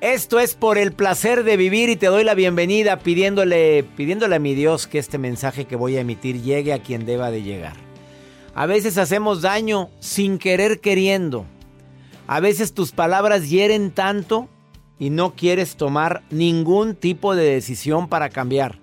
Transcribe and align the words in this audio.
Esto 0.00 0.38
es 0.38 0.54
por 0.54 0.78
el 0.78 0.92
placer 0.92 1.42
de 1.42 1.56
vivir 1.56 1.88
y 1.88 1.96
te 1.96 2.06
doy 2.06 2.22
la 2.22 2.34
bienvenida 2.34 3.00
pidiéndole, 3.00 3.82
pidiéndole 3.96 4.36
a 4.36 4.38
mi 4.38 4.54
Dios 4.54 4.86
que 4.86 5.00
este 5.00 5.18
mensaje 5.18 5.64
que 5.64 5.74
voy 5.74 5.96
a 5.96 6.02
emitir 6.02 6.40
llegue 6.40 6.72
a 6.72 6.80
quien 6.80 7.04
deba 7.04 7.32
de 7.32 7.42
llegar. 7.42 7.74
A 8.54 8.66
veces 8.66 8.96
hacemos 8.96 9.42
daño 9.42 9.90
sin 9.98 10.38
querer 10.38 10.78
queriendo. 10.78 11.46
A 12.28 12.38
veces 12.38 12.74
tus 12.74 12.92
palabras 12.92 13.50
hieren 13.50 13.90
tanto 13.90 14.48
y 15.00 15.10
no 15.10 15.34
quieres 15.34 15.74
tomar 15.74 16.22
ningún 16.30 16.94
tipo 16.94 17.34
de 17.34 17.50
decisión 17.50 18.08
para 18.08 18.30
cambiar. 18.30 18.78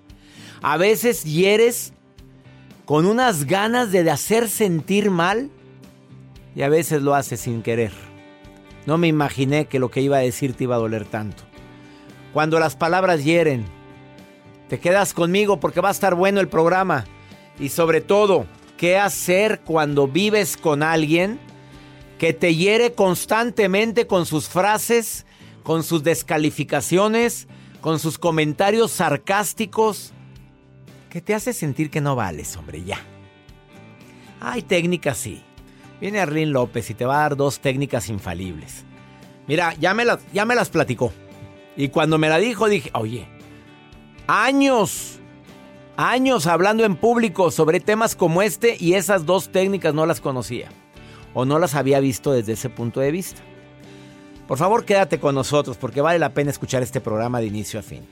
A 0.60 0.76
veces 0.76 1.24
hieres 1.24 1.94
con 2.84 3.06
unas 3.06 3.46
ganas 3.46 3.90
de 3.90 4.10
hacer 4.10 4.50
sentir 4.50 5.10
mal 5.10 5.50
y 6.54 6.60
a 6.60 6.68
veces 6.68 7.00
lo 7.00 7.14
haces 7.14 7.40
sin 7.40 7.62
querer. 7.62 8.05
No 8.86 8.98
me 8.98 9.08
imaginé 9.08 9.66
que 9.66 9.80
lo 9.80 9.90
que 9.90 10.00
iba 10.00 10.16
a 10.16 10.20
decir 10.20 10.54
te 10.54 10.64
iba 10.64 10.76
a 10.76 10.78
doler 10.78 11.04
tanto. 11.04 11.42
Cuando 12.32 12.60
las 12.60 12.76
palabras 12.76 13.24
hieren, 13.24 13.66
te 14.68 14.78
quedas 14.78 15.12
conmigo 15.12 15.58
porque 15.58 15.80
va 15.80 15.88
a 15.88 15.92
estar 15.92 16.14
bueno 16.14 16.40
el 16.40 16.48
programa. 16.48 17.04
Y 17.58 17.70
sobre 17.70 18.00
todo, 18.00 18.46
¿qué 18.76 18.96
hacer 18.96 19.60
cuando 19.60 20.06
vives 20.06 20.56
con 20.56 20.82
alguien 20.82 21.40
que 22.18 22.32
te 22.32 22.54
hiere 22.54 22.92
constantemente 22.92 24.06
con 24.06 24.24
sus 24.24 24.48
frases, 24.48 25.26
con 25.62 25.82
sus 25.82 26.02
descalificaciones, 26.02 27.48
con 27.80 27.98
sus 27.98 28.18
comentarios 28.18 28.92
sarcásticos? 28.92 30.12
Que 31.10 31.20
te 31.20 31.34
hace 31.34 31.52
sentir 31.52 31.90
que 31.90 32.00
no 32.00 32.14
vales, 32.14 32.56
hombre, 32.56 32.84
ya. 32.84 33.00
Hay 34.40 34.62
técnicas, 34.62 35.16
sí. 35.16 35.42
Viene 36.00 36.20
Arlene 36.20 36.52
López 36.52 36.90
y 36.90 36.94
te 36.94 37.04
va 37.04 37.18
a 37.18 37.22
dar 37.22 37.36
dos 37.36 37.60
técnicas 37.60 38.08
infalibles. 38.08 38.84
Mira, 39.46 39.74
ya 39.74 39.94
me, 39.94 40.04
las, 40.04 40.20
ya 40.32 40.44
me 40.44 40.54
las 40.54 40.68
platicó. 40.68 41.12
Y 41.76 41.88
cuando 41.88 42.18
me 42.18 42.28
la 42.28 42.38
dijo 42.38 42.68
dije, 42.68 42.90
oye, 42.94 43.28
años, 44.26 45.18
años 45.96 46.46
hablando 46.46 46.84
en 46.84 46.96
público 46.96 47.50
sobre 47.50 47.80
temas 47.80 48.16
como 48.16 48.42
este 48.42 48.76
y 48.78 48.94
esas 48.94 49.24
dos 49.24 49.50
técnicas 49.50 49.94
no 49.94 50.06
las 50.06 50.20
conocía. 50.20 50.68
O 51.34 51.44
no 51.44 51.58
las 51.58 51.74
había 51.74 52.00
visto 52.00 52.32
desde 52.32 52.52
ese 52.52 52.70
punto 52.70 53.00
de 53.00 53.10
vista. 53.10 53.40
Por 54.48 54.58
favor, 54.58 54.84
quédate 54.84 55.18
con 55.18 55.34
nosotros 55.34 55.76
porque 55.76 56.00
vale 56.00 56.18
la 56.18 56.32
pena 56.32 56.50
escuchar 56.50 56.82
este 56.82 57.00
programa 57.00 57.40
de 57.40 57.46
inicio 57.46 57.80
a 57.80 57.82
fin. 57.82 58.06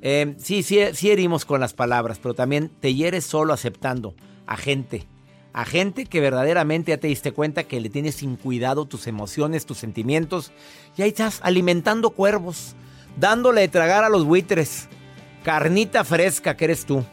Eh, 0.00 0.34
sí, 0.38 0.62
sí, 0.62 0.80
sí 0.94 1.10
herimos 1.10 1.44
con 1.44 1.60
las 1.60 1.74
palabras, 1.74 2.18
pero 2.20 2.34
también 2.34 2.70
te 2.80 2.94
hieres 2.94 3.24
solo 3.24 3.52
aceptando 3.52 4.14
a 4.46 4.56
gente 4.56 5.06
a 5.52 5.64
gente 5.64 6.06
que 6.06 6.20
verdaderamente 6.20 6.92
ya 6.92 6.98
te 6.98 7.08
diste 7.08 7.32
cuenta 7.32 7.64
que 7.64 7.80
le 7.80 7.90
tienes 7.90 8.16
sin 8.16 8.36
cuidado 8.36 8.86
tus 8.86 9.06
emociones, 9.06 9.66
tus 9.66 9.78
sentimientos, 9.78 10.52
y 10.96 11.02
ahí 11.02 11.10
estás 11.10 11.40
alimentando 11.42 12.10
cuervos, 12.10 12.74
dándole 13.18 13.62
de 13.62 13.68
tragar 13.68 14.04
a 14.04 14.08
los 14.08 14.24
buitres. 14.24 14.88
Carnita 15.44 16.04
fresca 16.04 16.56
que 16.56 16.64
eres 16.64 16.86
tú. 16.86 17.04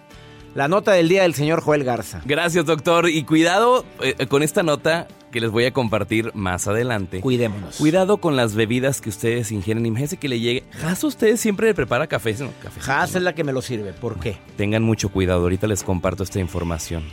La 0.56 0.68
nota 0.68 0.92
del 0.94 1.10
día 1.10 1.24
del 1.24 1.36
señor 1.36 1.62
Joel 1.62 1.84
Garza. 1.84 2.22
Gracias, 2.26 2.66
doctor. 2.66 3.10
Y 3.10 3.24
cuidado 3.24 3.86
eh, 4.02 4.28
con 4.28 4.42
esta 4.42 4.64
nota 4.64 5.08
que 5.32 5.40
les 5.40 5.52
voy 5.52 5.66
a 5.66 5.72
compartir 5.72 6.32
más 6.34 6.68
adelante. 6.68 7.22
Cuidémonos. 7.22 7.78
Cuidado 7.78 8.18
con 8.18 8.36
las 8.36 8.56
bebidas 8.56 9.00
que 9.00 9.10
ustedes 9.10 9.52
ingieren. 9.52 9.86
Imagínense 9.86 10.18
que 10.18 10.28
le 10.28 10.40
llegue. 10.40 10.64
Haas 10.84 11.04
ustedes 11.04 11.40
siempre 11.40 11.68
le 11.68 11.76
prepara 11.76 12.08
café. 12.08 12.36
¿no? 12.40 12.52
café 12.64 12.92
Haas 12.92 13.16
es 13.16 13.22
la 13.22 13.36
que 13.36 13.44
me 13.44 13.54
lo 13.54 13.62
sirve. 13.62 13.94
¿Por 13.94 14.20
qué? 14.20 14.38
Tengan 14.58 14.84
mucho 14.84 15.10
cuidado. 15.10 15.42
Ahorita 15.42 15.68
les 15.68 15.84
comparto 15.84 16.24
esta 16.24 16.40
información. 16.40 17.04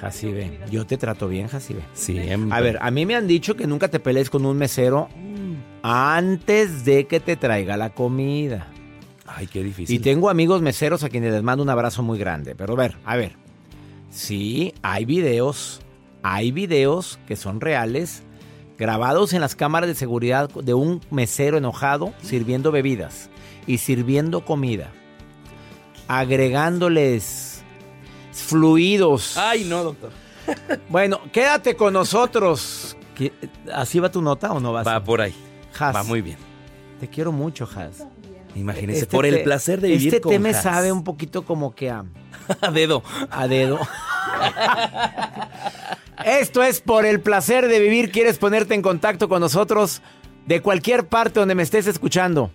Jacibe, 0.00 0.58
yo 0.70 0.86
te 0.86 0.96
trato 0.96 1.28
bien, 1.28 1.48
Jacibe. 1.48 1.82
Siempre. 1.92 2.56
A 2.56 2.62
ver, 2.62 2.78
a 2.80 2.90
mí 2.90 3.04
me 3.04 3.16
han 3.16 3.26
dicho 3.26 3.54
que 3.54 3.66
nunca 3.66 3.88
te 3.88 4.00
pelees 4.00 4.30
con 4.30 4.46
un 4.46 4.56
mesero 4.56 5.10
antes 5.82 6.86
de 6.86 7.06
que 7.06 7.20
te 7.20 7.36
traiga 7.36 7.76
la 7.76 7.90
comida. 7.90 8.68
Ay, 9.26 9.46
qué 9.46 9.62
difícil. 9.62 9.94
Y 9.94 9.98
tengo 9.98 10.30
amigos 10.30 10.62
meseros 10.62 11.04
a 11.04 11.10
quienes 11.10 11.32
les 11.32 11.42
mando 11.42 11.62
un 11.62 11.68
abrazo 11.68 12.02
muy 12.02 12.18
grande. 12.18 12.54
Pero 12.54 12.72
a 12.72 12.76
ver, 12.76 12.96
a 13.04 13.16
ver. 13.16 13.36
Sí, 14.10 14.72
hay 14.80 15.04
videos. 15.04 15.82
Hay 16.22 16.50
videos 16.50 17.18
que 17.26 17.36
son 17.36 17.60
reales, 17.60 18.22
grabados 18.78 19.34
en 19.34 19.42
las 19.42 19.54
cámaras 19.54 19.88
de 19.88 19.94
seguridad 19.94 20.48
de 20.48 20.72
un 20.72 21.02
mesero 21.10 21.58
enojado 21.58 22.14
sirviendo 22.22 22.72
bebidas 22.72 23.28
y 23.66 23.78
sirviendo 23.78 24.44
comida. 24.44 24.92
Agregándoles 26.08 27.49
fluidos. 28.32 29.36
Ay, 29.36 29.64
no, 29.64 29.84
doctor. 29.84 30.10
Bueno, 30.88 31.20
quédate 31.32 31.76
con 31.76 31.92
nosotros. 31.92 32.96
¿Qué- 33.14 33.32
¿Así 33.72 34.00
va 34.00 34.10
tu 34.10 34.22
nota 34.22 34.50
o 34.52 34.58
no 34.60 34.72
va? 34.72 34.82
Va 34.82 35.02
por 35.04 35.20
ahí. 35.20 35.34
Has, 35.78 35.94
Va 35.94 36.02
muy 36.02 36.22
bien. 36.22 36.38
Te 36.98 37.08
quiero 37.08 37.30
mucho, 37.32 37.68
Has. 37.76 38.04
Imagínense, 38.56 39.02
Este 39.02 39.16
por 39.16 39.26
el 39.26 39.42
placer 39.44 39.80
de 39.80 39.88
vivir 39.88 40.08
Este 40.08 40.20
con 40.20 40.40
me 40.42 40.48
Haas. 40.50 40.62
sabe 40.62 40.90
un 40.90 41.04
poquito 41.04 41.44
como 41.44 41.72
que 41.74 41.90
a, 41.90 42.04
A 42.60 42.70
dedo. 42.72 43.02
a 43.30 43.46
dedo. 43.46 43.78
Esto 46.24 46.62
es 46.62 46.80
por 46.80 47.06
el 47.06 47.20
placer 47.20 47.68
de 47.68 47.78
vivir. 47.80 48.10
¿Quieres 48.10 48.38
ponerte 48.38 48.74
en 48.74 48.82
contacto 48.82 49.28
con 49.28 49.40
nosotros 49.40 50.02
de 50.46 50.60
cualquier 50.60 51.06
parte 51.06 51.40
donde 51.40 51.54
me 51.54 51.62
estés 51.62 51.86
escuchando? 51.86 52.50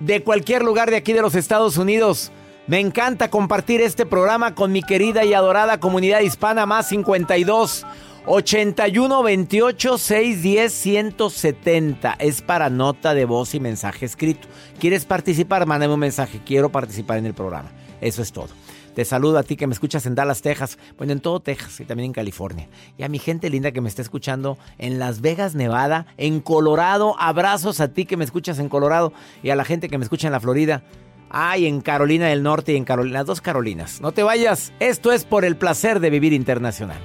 De 0.00 0.22
cualquier 0.22 0.62
lugar 0.62 0.90
de 0.90 0.96
aquí 0.96 1.12
de 1.12 1.22
los 1.22 1.34
Estados 1.34 1.76
Unidos. 1.78 2.30
Me 2.68 2.80
encanta 2.80 3.30
compartir 3.30 3.80
este 3.80 4.06
programa 4.06 4.56
con 4.56 4.72
mi 4.72 4.82
querida 4.82 5.24
y 5.24 5.34
adorada 5.34 5.78
comunidad 5.78 6.18
hispana 6.22 6.66
más 6.66 6.88
52 6.88 7.86
81 8.26 9.22
28 9.22 9.98
610 9.98 10.72
170. 10.72 12.16
Es 12.18 12.42
para 12.42 12.68
nota 12.68 13.14
de 13.14 13.24
voz 13.24 13.54
y 13.54 13.60
mensaje 13.60 14.04
escrito. 14.04 14.48
¿Quieres 14.80 15.04
participar? 15.04 15.64
Mándame 15.64 15.94
un 15.94 16.00
mensaje. 16.00 16.40
Quiero 16.44 16.72
participar 16.72 17.18
en 17.18 17.26
el 17.26 17.34
programa. 17.34 17.70
Eso 18.00 18.20
es 18.20 18.32
todo. 18.32 18.48
Te 18.96 19.04
saludo 19.04 19.38
a 19.38 19.44
ti 19.44 19.54
que 19.54 19.68
me 19.68 19.74
escuchas 19.74 20.04
en 20.06 20.16
Dallas, 20.16 20.42
Texas. 20.42 20.76
Bueno, 20.98 21.12
en 21.12 21.20
todo 21.20 21.38
Texas 21.38 21.78
y 21.78 21.84
también 21.84 22.06
en 22.06 22.14
California. 22.14 22.68
Y 22.98 23.04
a 23.04 23.08
mi 23.08 23.20
gente 23.20 23.48
linda 23.48 23.70
que 23.70 23.80
me 23.80 23.88
está 23.88 24.02
escuchando 24.02 24.58
en 24.78 24.98
Las 24.98 25.20
Vegas, 25.20 25.54
Nevada, 25.54 26.06
en 26.16 26.40
Colorado. 26.40 27.14
Abrazos 27.20 27.78
a 27.78 27.92
ti 27.92 28.06
que 28.06 28.16
me 28.16 28.24
escuchas 28.24 28.58
en 28.58 28.68
Colorado 28.68 29.12
y 29.44 29.50
a 29.50 29.54
la 29.54 29.64
gente 29.64 29.88
que 29.88 29.98
me 29.98 30.04
escucha 30.04 30.26
en 30.26 30.32
la 30.32 30.40
Florida. 30.40 30.82
Ay, 31.30 31.66
en 31.66 31.80
Carolina 31.80 32.26
del 32.28 32.42
Norte 32.42 32.72
y 32.72 32.76
en 32.76 32.84
Carolina, 32.84 33.18
las 33.18 33.26
dos 33.26 33.40
Carolinas. 33.40 34.00
No 34.00 34.12
te 34.12 34.22
vayas. 34.22 34.72
Esto 34.80 35.12
es 35.12 35.24
por 35.24 35.44
el 35.44 35.56
placer 35.56 36.00
de 36.00 36.10
vivir 36.10 36.32
internacional. 36.32 37.00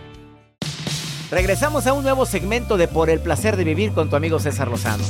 Regresamos 1.32 1.88
a 1.88 1.94
un 1.94 2.04
nuevo 2.04 2.26
segmento 2.26 2.76
de 2.76 2.90
Por 2.90 3.10
el 3.10 3.22
placer 3.22 3.56
de 3.56 3.64
vivir 3.64 3.94
con 3.94 4.10
tu 4.10 4.18
amigo 4.18 4.40
César 4.40 4.68
Lozano. 4.68 5.04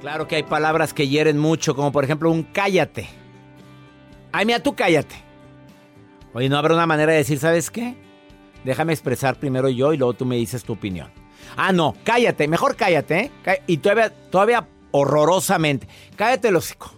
Claro 0.00 0.26
que 0.26 0.34
hay 0.34 0.42
palabras 0.42 0.92
que 0.92 1.06
hieren 1.06 1.38
mucho, 1.38 1.76
como 1.76 1.92
por 1.92 2.02
ejemplo 2.02 2.28
un 2.28 2.42
cállate. 2.42 3.08
Ay, 4.32 4.44
mira, 4.44 4.60
tú 4.60 4.74
cállate. 4.74 5.14
Oye, 6.34 6.48
¿no 6.48 6.56
habrá 6.58 6.74
una 6.74 6.86
manera 6.86 7.12
de 7.12 7.18
decir, 7.18 7.38
¿sabes 7.38 7.70
qué? 7.70 7.94
Déjame 8.64 8.92
expresar 8.92 9.36
primero 9.36 9.68
yo 9.68 9.92
y 9.92 9.98
luego 9.98 10.14
tú 10.14 10.24
me 10.24 10.34
dices 10.34 10.64
tu 10.64 10.72
opinión. 10.72 11.10
Ah, 11.56 11.72
no, 11.72 11.94
cállate, 12.02 12.48
mejor 12.48 12.74
cállate, 12.74 13.30
¿eh? 13.46 13.62
Y 13.68 13.76
todavía, 13.76 14.10
todavía 14.30 14.66
horrorosamente. 14.92 15.88
Cállate 16.16 16.48
el 16.48 16.56
hocico. 16.56 16.92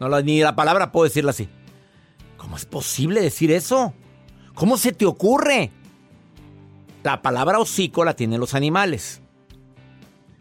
No, 0.00 0.08
ni 0.22 0.40
la 0.40 0.56
palabra 0.56 0.90
puedo 0.90 1.04
decirla 1.04 1.30
así. 1.30 1.48
¿Cómo 2.36 2.56
es 2.56 2.64
posible 2.64 3.20
decir 3.20 3.52
eso? 3.52 3.94
¿Cómo 4.54 4.76
se 4.76 4.92
te 4.92 5.06
ocurre? 5.06 5.70
La 7.02 7.22
palabra 7.22 7.58
hocico 7.58 8.04
la 8.04 8.14
tienen 8.14 8.40
los 8.40 8.54
animales. 8.54 9.20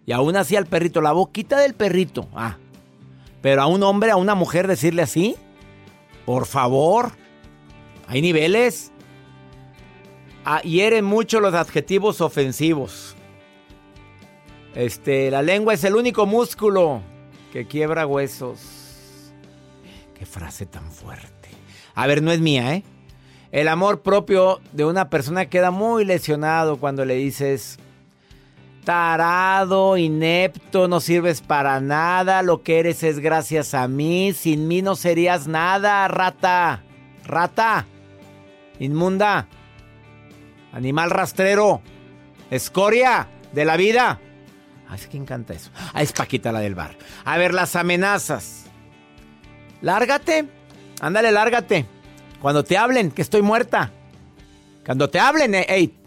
Y 0.06 0.12
aún 0.12 0.36
así 0.36 0.56
al 0.56 0.66
perrito, 0.66 1.02
la 1.02 1.12
boquita 1.12 1.60
del 1.60 1.74
perrito. 1.74 2.28
Ah. 2.34 2.58
Pero 3.42 3.62
a 3.62 3.68
un 3.68 3.84
hombre, 3.84 4.12
a 4.12 4.16
una 4.16 4.36
mujer 4.36 4.68
decirle 4.68 5.02
así, 5.02 5.36
por 6.26 6.46
favor, 6.46 7.12
hay 8.08 8.22
niveles. 8.22 8.92
Ah, 10.46 10.62
hieren 10.62 11.06
mucho 11.06 11.40
los 11.40 11.54
adjetivos 11.54 12.22
ofensivos. 12.22 13.16
Este, 14.76 15.30
la 15.30 15.42
lengua 15.42 15.74
es 15.74 15.84
el 15.84 15.96
único 15.96 16.26
músculo 16.26 17.02
que 17.52 17.68
quiebra 17.68 18.08
huesos. 18.08 18.60
Qué 20.18 20.26
frase 20.26 20.66
tan 20.66 20.92
fuerte. 20.92 21.50
A 21.96 22.08
ver, 22.08 22.24
no 22.24 22.32
es 22.32 22.40
mía, 22.40 22.76
¿eh? 22.76 22.84
El 23.52 23.68
amor 23.68 24.02
propio 24.02 24.62
de 24.72 24.84
una 24.84 25.12
persona 25.12 25.46
queda 25.46 25.70
muy 25.70 26.06
lesionado 26.06 26.78
cuando 26.78 27.06
le 27.06 27.14
dices, 27.16 27.78
tarado, 28.84 29.96
inepto, 29.96 30.88
no 30.88 31.00
sirves 31.00 31.42
para 31.42 31.80
nada, 31.80 32.42
lo 32.42 32.64
que 32.64 32.80
eres 32.80 33.04
es 33.04 33.20
gracias 33.20 33.76
a 33.76 33.88
mí, 33.88 34.34
sin 34.34 34.68
mí 34.68 34.82
no 34.82 34.96
serías 34.96 35.48
nada, 35.48 36.08
rata, 36.08 36.82
rata, 37.26 37.86
inmunda, 38.80 39.48
animal 40.72 41.12
rastrero, 41.12 41.82
escoria 42.50 43.28
de 43.52 43.66
la 43.66 43.78
vida. 43.78 44.20
Ay, 44.88 44.96
es 44.96 45.08
que 45.08 45.18
encanta 45.18 45.54
eso. 45.54 45.72
Ah, 45.94 46.02
es 46.02 46.14
Paquita 46.14 46.52
la 46.52 46.60
del 46.60 46.76
bar. 46.76 46.98
A 47.26 47.38
ver, 47.38 47.54
las 47.54 47.76
amenazas. 47.76 48.66
Lárgate, 49.82 50.48
ándale, 51.02 51.32
lárgate. 51.32 51.86
Cuando 52.42 52.64
te 52.64 52.78
hablen, 52.78 53.12
que 53.12 53.22
estoy 53.22 53.42
muerta. 53.42 53.92
Cuando 54.86 55.10
te 55.10 55.20
hablen, 55.20 55.56
eh, 55.56 55.66
hey, 55.68 55.98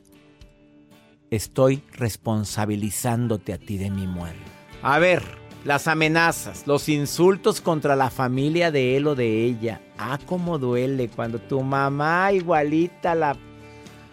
estoy 1.31 1.83
responsabilizándote 1.93 3.53
a 3.53 3.59
ti 3.59 3.79
de 3.79 3.91
mi 3.91 4.07
muerte. 4.07 4.41
A 4.83 4.99
ver, 4.99 5.23
las 5.65 5.89
amenazas, 5.89 6.67
los 6.67 6.89
insultos 6.89 7.61
contra 7.61 7.97
la 7.97 8.11
familia 8.11 8.71
de 8.71 8.97
él 8.97 9.07
o 9.07 9.15
de 9.15 9.45
ella. 9.45 9.81
Ah, 9.99 10.19
cómo 10.27 10.59
duele 10.59 11.09
cuando 11.09 11.39
tu 11.41 11.61
mamá 11.63 12.33
igualita 12.33 13.15
la... 13.15 13.37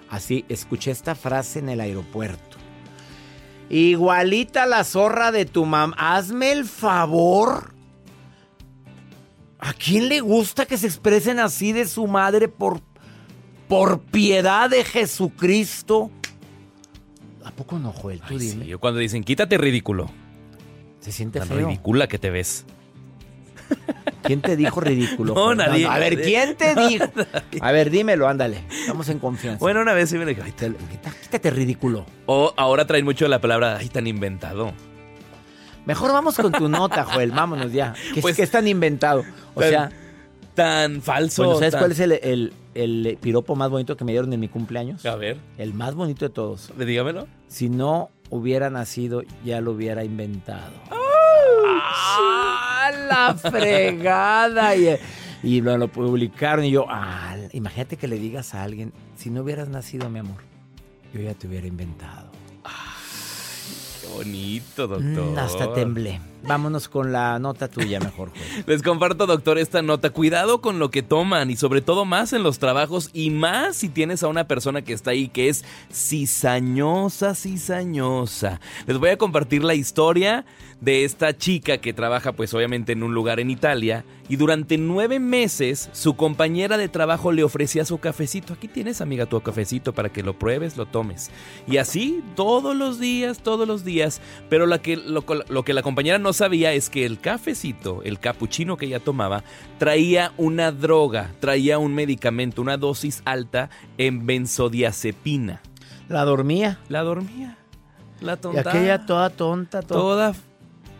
Así, 0.09 0.45
escuché 0.49 0.91
esta 0.91 1.15
frase 1.15 1.59
en 1.59 1.69
el 1.69 1.81
aeropuerto. 1.81 2.57
Igualita 3.69 4.65
la 4.65 4.83
zorra 4.83 5.31
de 5.31 5.45
tu 5.45 5.65
mamá. 5.65 5.95
Hazme 5.97 6.51
el 6.51 6.65
favor. 6.65 7.73
¿A 9.59 9.73
quién 9.73 10.09
le 10.09 10.19
gusta 10.19 10.65
que 10.65 10.77
se 10.77 10.87
expresen 10.87 11.39
así 11.39 11.71
de 11.71 11.87
su 11.87 12.05
madre 12.07 12.47
por, 12.49 12.81
por 13.67 14.01
piedad 14.01 14.69
de 14.69 14.83
Jesucristo? 14.83 16.11
¿A 17.45 17.51
poco 17.51 17.79
no, 17.79 17.91
Joel? 17.93 18.19
Tú 18.19 18.33
Ay, 18.33 18.37
dime. 18.39 18.63
sí, 18.65 18.69
yo 18.69 18.79
cuando 18.79 18.99
dicen, 18.99 19.23
quítate 19.23 19.57
ridículo. 19.57 20.09
Se 20.99 21.11
siente 21.11 21.39
Tan 21.39 21.47
feo. 21.47 21.67
ridícula 21.67 22.07
que 22.07 22.19
te 22.19 22.29
ves. 22.29 22.65
¿Quién 24.23 24.41
te 24.41 24.55
dijo 24.55 24.79
ridículo? 24.81 25.33
No, 25.33 25.53
nadie. 25.53 25.85
A 25.85 25.99
ver, 25.99 26.21
¿quién 26.21 26.55
te 26.55 26.73
dijo? 26.75 27.05
A 27.61 27.71
ver, 27.71 27.89
dímelo, 27.89 28.27
ándale. 28.27 28.63
Estamos 28.71 29.09
en 29.09 29.19
confianza. 29.19 29.59
Bueno, 29.59 29.81
una 29.81 29.93
vez 29.93 30.09
sí 30.09 30.17
me 30.17 30.25
dijo, 30.25 30.41
ay, 30.43 30.51
Te- 30.53 30.73
quítate 31.21 31.49
ridículo. 31.51 32.05
O 32.25 32.53
ahora 32.57 32.87
traen 32.87 33.05
mucho 33.05 33.27
la 33.27 33.39
palabra, 33.41 33.77
ay, 33.77 33.89
tan 33.89 34.07
inventado. 34.07 34.73
Mejor 35.85 36.13
vamos 36.13 36.35
con 36.37 36.51
tu 36.51 36.69
nota, 36.69 37.03
Joel. 37.13 37.31
Vámonos 37.31 37.71
ya. 37.73 37.93
¿Qué, 38.13 38.21
Pues- 38.21 38.35
qué 38.35 38.43
es 38.43 38.51
tan 38.51 38.67
inventado? 38.67 39.23
O 39.53 39.59
Tan- 39.61 39.69
sea, 39.69 39.91
Tan 40.55 41.01
falso. 41.01 41.43
bueno, 41.43 41.59
¿sabes 41.59 41.71
tan- 41.71 41.79
cuál 41.81 41.91
es 41.93 41.99
el, 41.99 42.11
el- 42.13 42.53
el 42.75 43.17
piropo 43.19 43.55
más 43.55 43.69
bonito 43.69 43.97
que 43.97 44.05
me 44.05 44.11
dieron 44.13 44.31
en 44.33 44.39
mi 44.39 44.47
cumpleaños? 44.47 45.05
A 45.05 45.15
ver, 45.15 45.37
El 45.57 45.73
más 45.73 45.93
bonito 45.95 46.25
de 46.25 46.29
todos. 46.29 46.71
dígamelo. 46.77 47.27
Si 47.47 47.69
no 47.69 48.09
hubiera 48.29 48.69
nacido, 48.69 49.23
ya 49.43 49.61
lo 49.61 49.71
hubiera 49.71 50.03
inventado. 50.03 50.71
¡Ah, 50.91 52.72
la 52.91 53.35
fregada! 53.35 54.75
Y, 54.75 54.97
y 55.43 55.61
lo, 55.61 55.87
publicaron 55.87 56.65
y 56.65 56.71
yo, 56.71 56.87
imagínate 57.51 57.97
que 57.97 58.07
le 58.07 58.17
digas 58.17 58.53
a 58.53 58.63
alguien, 58.63 58.93
si 59.15 59.29
no 59.29 59.41
hubieras 59.41 59.69
nacido, 59.69 60.09
mi 60.09 60.19
amor, 60.19 60.41
yo 61.13 61.21
ya 61.21 61.33
te 61.33 61.47
hubiera 61.47 61.67
inventado. 61.67 62.31
Qué 64.03 64.09
bonito, 64.13 64.87
Mm, 64.87 65.15
doctor. 65.15 65.39
hasta 65.39 65.73
temblé. 65.73 66.19
Vámonos 66.45 66.89
con 66.89 67.13
la 67.13 67.39
nota 67.39 67.69
tuya 67.69 68.01
mejor. 68.01 68.31
Les 68.67 68.81
comparto, 68.83 69.25
doctor, 69.25 69.57
esta 69.57 69.81
nota. 69.81 70.09
Cuidado 70.09 70.59
con 70.59 70.77
lo 70.77 70.91
que 70.91 71.01
toman 71.01 71.49
y 71.49 71.55
sobre 71.55 71.79
todo 71.79 72.03
más 72.03 72.33
en 72.33 72.43
los 72.43 72.59
trabajos 72.59 73.09
y 73.13 73.29
más 73.29 73.77
si 73.77 73.87
tienes 73.87 74.23
a 74.23 74.27
una 74.27 74.45
persona 74.45 74.81
que 74.81 74.91
está 74.91 75.11
ahí 75.11 75.29
que 75.29 75.47
es 75.47 75.63
cizañosa, 75.93 77.33
cizañosa. 77.33 78.59
Les 78.87 78.97
voy 78.97 79.11
a 79.11 79.17
compartir 79.17 79.63
la 79.63 79.73
historia 79.75 80.45
de 80.81 81.05
esta 81.05 81.37
chica 81.37 81.77
que 81.77 81.93
trabaja 81.93 82.33
pues 82.33 82.53
obviamente 82.53 82.91
en 82.91 83.03
un 83.03 83.13
lugar 83.13 83.39
en 83.39 83.49
Italia 83.49 84.03
y 84.33 84.35
durante 84.35 84.79
nueve 84.79 85.19
meses 85.19 85.91
su 85.91 86.15
compañera 86.15 86.79
de 86.79 86.89
trabajo 86.89 87.31
le 87.31 87.43
ofrecía 87.43 87.85
su 87.85 87.99
cafecito. 87.99 88.53
Aquí 88.53 88.67
tienes, 88.67 88.99
amiga, 88.99 89.27
tu 89.27 89.39
cafecito 89.41 89.93
para 89.93 90.09
que 90.09 90.23
lo 90.23 90.39
pruebes, 90.39 90.75
lo 90.75 90.87
tomes. 90.87 91.29
Y 91.67 91.77
así 91.77 92.23
todos 92.35 92.75
los 92.75 92.99
días, 92.99 93.43
todos 93.43 93.67
los 93.67 93.85
días. 93.85 94.21
Pero 94.49 94.65
la 94.65 94.81
que, 94.81 94.97
lo, 94.97 95.23
lo 95.49 95.63
que 95.63 95.73
la 95.75 95.83
compañera 95.83 96.17
no 96.17 96.33
sabía 96.33 96.73
es 96.73 96.89
que 96.89 97.05
el 97.05 97.19
cafecito, 97.19 98.01
el 98.01 98.17
capuchino 98.17 98.75
que 98.75 98.87
ella 98.87 98.99
tomaba, 98.99 99.43
traía 99.77 100.33
una 100.37 100.71
droga, 100.71 101.29
traía 101.39 101.77
un 101.77 101.93
medicamento, 101.93 102.63
una 102.63 102.77
dosis 102.77 103.21
alta 103.25 103.69
en 103.99 104.25
benzodiazepina. 104.25 105.61
La 106.09 106.25
dormía. 106.25 106.79
La 106.89 107.03
dormía. 107.03 107.59
La 108.19 108.33
Y 108.33 108.37
tonta. 108.37 108.61
aquella 108.61 109.05
toda 109.05 109.29
tonta, 109.29 109.83
toda, 109.83 110.31
toda 110.31 110.35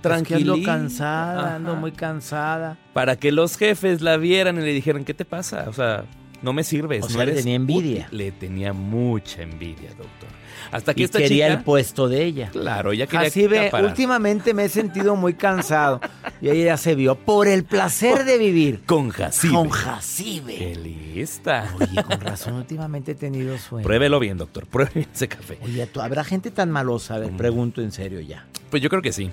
tranquila. 0.04 0.38
tranquila. 0.40 0.54
Ando 0.54 0.66
cansada, 0.84 1.56
ando 1.56 1.76
muy 1.76 1.92
cansada. 1.92 2.78
Para 2.94 3.16
que 3.16 3.32
los 3.32 3.58
jefes 3.58 4.02
la 4.02 4.18
vieran 4.18 4.58
y 4.58 4.62
le 4.62 4.74
dijeran, 4.74 5.04
¿qué 5.06 5.14
te 5.16 5.26
pasa? 5.26 5.66
O 5.68 5.74
sea, 5.74 6.06
no 6.44 6.54
me 6.54 6.64
sirves. 6.64 7.04
O 7.06 7.08
no 7.08 7.14
sea, 7.16 7.26
le 7.26 7.32
eres 7.32 7.44
tenía 7.44 7.56
envidia. 7.56 8.06
útil". 8.08 8.18
Le 8.18 8.32
tenía 8.32 8.74
mucha 8.74 9.42
envidia, 9.42 9.90
doctor. 9.90 10.30
Hasta 10.72 10.94
que 10.94 11.02
Y 11.02 11.04
esta 11.06 11.18
quería 11.20 11.48
chica... 11.48 11.58
el 11.60 11.64
puesto 11.64 12.08
de 12.08 12.24
ella. 12.24 12.50
Claro, 12.52 12.92
ella 12.94 13.06
quería 13.08 13.28
Así 13.28 13.48
ve, 13.48 13.60
acaparar. 13.60 13.86
últimamente 13.90 14.54
me 14.54 14.66
he 14.66 14.70
sentido 14.70 15.16
muy 15.16 15.34
cansado. 15.34 16.00
Y 16.42 16.50
ella 16.50 16.66
ya 16.66 16.78
se 16.78 16.96
vio 16.96 17.16
por 17.16 17.48
el 17.48 17.64
placer 17.64 18.24
de 18.24 18.38
vivir. 18.38 18.82
Con 18.86 19.10
Jacibe. 19.10 19.54
Con 19.54 19.70
Jacibe. 19.70 20.56
¡Qué 20.58 20.76
lista! 20.76 21.74
Oye, 21.80 22.02
con 22.04 22.20
razón, 22.22 22.54
últimamente 22.56 23.12
he 23.12 23.16
tenido 23.16 23.58
sueño. 23.58 23.84
Pruébelo 23.86 24.20
bien, 24.20 24.38
doctor. 24.38 24.66
Pruebe 24.68 25.08
ese 25.14 25.28
café. 25.28 25.58
Oye, 25.64 25.86
¿tú- 25.88 26.02
¿habrá 26.02 26.24
gente 26.24 26.50
tan 26.50 26.72
malosa? 26.72 27.16
A 27.16 27.20
ver, 27.20 27.32
pregunto 27.32 27.82
en 27.82 27.92
serio 27.92 28.20
ya. 28.22 28.46
Pues 28.70 28.82
yo 28.82 28.90
creo 28.90 29.02
que 29.02 29.12
sí. 29.12 29.30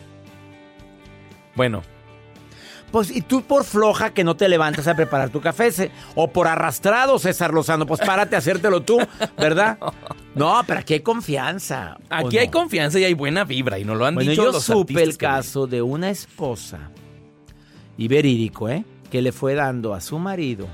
Bueno, 1.55 1.83
Pues, 2.91 3.11
y 3.15 3.23
tú 3.23 3.43
por 3.43 3.63
floja 3.65 4.13
que 4.13 4.25
no 4.25 4.35
te 4.37 4.49
levantas 4.49 4.89
a 4.89 4.97
preparar 4.97 5.31
tu 5.31 5.41
café, 5.41 5.71
o 6.17 6.33
por 6.33 6.49
arrastrado, 6.49 7.21
César 7.21 7.55
Lozano, 7.55 7.87
pues 7.87 8.01
párate 8.01 8.35
a 8.35 8.39
hacértelo 8.41 8.83
tú, 8.83 8.99
¿verdad? 9.37 9.79
No, 10.35 10.61
pero 10.65 10.81
aquí 10.81 10.95
hay 10.95 11.01
confianza. 11.01 11.97
¿o 12.09 12.15
aquí 12.15 12.37
no? 12.37 12.43
hay 12.43 12.49
confianza 12.49 13.01
y 13.01 13.05
hay 13.05 13.15
buena 13.15 13.45
vibra 13.45 13.79
y 13.81 13.85
no 13.85 13.97
lo 13.97 14.07
han 14.07 14.15
Bueno, 14.15 14.31
dicho 14.31 14.45
yo 14.45 14.53
los 14.53 14.63
supe 14.63 15.03
el 15.03 15.17
caso 15.17 15.67
de 15.67 15.83
una 15.83 16.09
esposa, 16.11 16.91
y 17.99 18.07
verídico, 18.09 18.69
¿eh? 18.69 18.85
Que 19.11 19.23
le 19.23 19.33
fue 19.33 19.55
dando 19.55 19.93
a 19.93 20.01
su 20.01 20.19
marido 20.19 20.69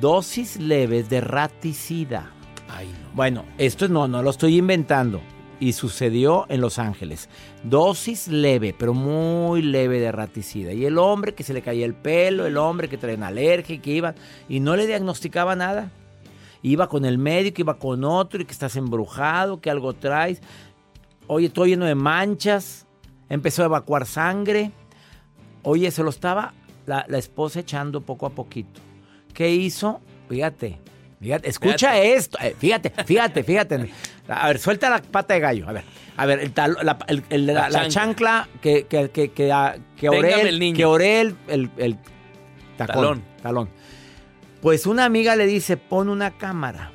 dosis 0.00 0.56
leves 0.58 1.08
de 1.08 1.20
raticida. 1.20 2.30
Ay, 2.68 2.88
no. 2.88 3.10
Bueno, 3.14 3.44
esto 3.58 3.88
no, 3.88 4.08
no 4.08 4.22
lo 4.22 4.30
estoy 4.30 4.56
inventando. 4.56 5.20
Y 5.62 5.74
sucedió 5.74 6.44
en 6.48 6.60
Los 6.60 6.80
Ángeles. 6.80 7.28
Dosis 7.62 8.26
leve, 8.26 8.74
pero 8.76 8.94
muy 8.94 9.62
leve 9.62 10.00
de 10.00 10.10
raticida. 10.10 10.72
Y 10.72 10.84
el 10.86 10.98
hombre 10.98 11.34
que 11.34 11.44
se 11.44 11.54
le 11.54 11.62
caía 11.62 11.86
el 11.86 11.94
pelo, 11.94 12.46
el 12.46 12.56
hombre 12.56 12.88
que 12.88 12.98
traía 12.98 13.16
una 13.16 13.28
alergia 13.28 13.76
y 13.76 13.78
que 13.78 13.92
iba 13.92 14.16
y 14.48 14.58
no 14.58 14.74
le 14.74 14.88
diagnosticaba 14.88 15.54
nada. 15.54 15.92
Iba 16.62 16.88
con 16.88 17.04
el 17.04 17.16
médico, 17.16 17.60
iba 17.60 17.78
con 17.78 18.02
otro 18.02 18.42
y 18.42 18.44
que 18.44 18.50
estás 18.50 18.74
embrujado, 18.74 19.60
que 19.60 19.70
algo 19.70 19.92
traes. 19.92 20.40
Oye, 21.28 21.46
estoy 21.46 21.70
lleno 21.70 21.84
de 21.84 21.94
manchas. 21.94 22.86
Empezó 23.28 23.62
a 23.62 23.66
evacuar 23.66 24.04
sangre. 24.04 24.72
Oye, 25.62 25.92
se 25.92 26.02
lo 26.02 26.10
estaba 26.10 26.54
la, 26.86 27.04
la 27.08 27.18
esposa 27.18 27.60
echando 27.60 28.00
poco 28.00 28.26
a 28.26 28.30
poquito. 28.30 28.80
¿Qué 29.32 29.50
hizo? 29.50 30.00
Fíjate, 30.28 30.80
fíjate, 31.20 31.48
escucha 31.48 32.00
esto. 32.02 32.36
eh, 32.42 32.56
fíjate, 32.58 32.90
fíjate, 33.04 33.44
fíjate. 33.44 33.90
A 34.40 34.48
ver, 34.48 34.58
suelta 34.58 34.88
la 34.90 35.00
pata 35.02 35.34
de 35.34 35.40
gallo. 35.40 35.68
A 35.68 35.72
ver, 35.72 35.84
a 36.16 36.26
ver, 36.26 36.40
el 36.40 36.52
la, 36.56 36.98
el- 37.08 37.24
el- 37.30 37.46
la- 37.46 37.52
La 37.54 37.68
la 37.70 37.88
chancla. 37.88 38.48
que, 38.60 38.86
que, 38.86 39.10
que, 39.10 39.30
que, 39.32 39.52
ah, 39.52 39.76
que 39.96 40.08
oré 40.08 40.48
el 40.48 40.58
niño. 40.58 40.76
que 40.76 40.84
oré 40.84 41.20
el, 41.20 41.36
el- 41.48 41.70
el 41.76 41.96
tacón, 42.76 42.94
Talón. 42.96 43.22
talón. 43.42 43.68
Pues 44.60 44.86
una 44.86 45.04
amiga 45.04 45.34
le 45.36 45.46
dice, 45.46 45.76
pon 45.76 46.08
una 46.08 46.30
cámara. 46.38 46.92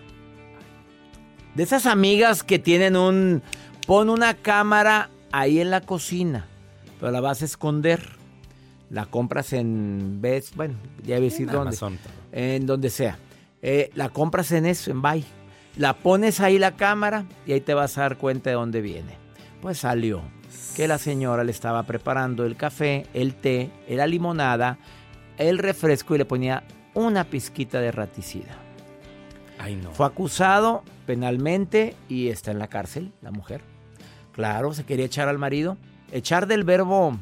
De 1.56 1.64
esas 1.64 1.86
amigas 1.86 2.44
que 2.44 2.60
tienen 2.60 2.96
un... 2.96 3.42
Pon 3.88 4.10
una 4.10 4.34
cámara 4.36 5.10
ahí 5.32 5.60
en 5.60 5.70
la 5.72 5.82
cocina, 5.82 6.46
pero 7.00 7.12
la 7.12 7.20
vas 7.22 7.42
a 7.42 7.46
esconder. 7.46 8.02
La 8.90 9.06
compras 9.06 9.52
en 9.54 10.20
Best, 10.22 10.56
bueno, 10.56 10.76
ya 11.04 11.16
voy 11.16 11.28
a 11.28 11.30
decir 11.30 11.42
En 11.48 11.54
dónde. 11.54 11.62
Amazon. 11.70 11.98
En 12.32 12.66
donde 12.66 12.90
sea. 12.90 13.18
Eh, 13.62 13.90
la 13.96 14.10
compras 14.10 14.52
en 14.52 14.66
eso, 14.66 14.92
en 14.92 15.02
Buy. 15.02 15.26
La 15.78 15.94
pones 15.94 16.40
ahí 16.40 16.58
la 16.58 16.72
cámara 16.76 17.26
y 17.46 17.54
ahí 17.54 17.62
te 17.62 17.74
vas 17.74 17.98
a 17.98 18.02
dar 18.02 18.18
cuenta 18.18 18.50
de 18.50 18.56
dónde 18.56 18.82
viene. 18.82 19.18
Pues 19.62 19.80
salió 19.80 20.22
que 20.76 20.88
la 20.88 20.98
señora 20.98 21.44
le 21.44 21.52
estaba 21.52 21.84
preparando 21.84 22.46
el 22.46 22.56
café, 22.56 23.06
el 23.14 23.36
té, 23.36 23.70
la 23.88 24.08
limonada, 24.08 24.78
el 25.38 25.58
refresco 25.58 26.16
y 26.16 26.18
le 26.18 26.26
ponía 26.26 26.64
una 26.94 27.26
pizquita 27.26 27.80
de 27.80 27.92
raticida. 27.92 28.58
Ay, 29.60 29.76
no. 29.76 29.92
Fue 29.92 30.06
acusado 30.06 30.84
penalmente 31.06 31.96
y 32.10 32.30
está 32.30 32.52
en 32.52 32.60
la 32.60 32.68
cárcel, 32.68 33.12
la 33.22 33.32
mujer. 33.32 33.62
Claro, 34.34 34.74
se 34.74 34.84
quería 34.84 35.06
echar 35.06 35.28
al 35.28 35.38
marido. 35.38 35.78
Echar 36.12 36.48
del 36.48 36.64
verbo 36.64 37.18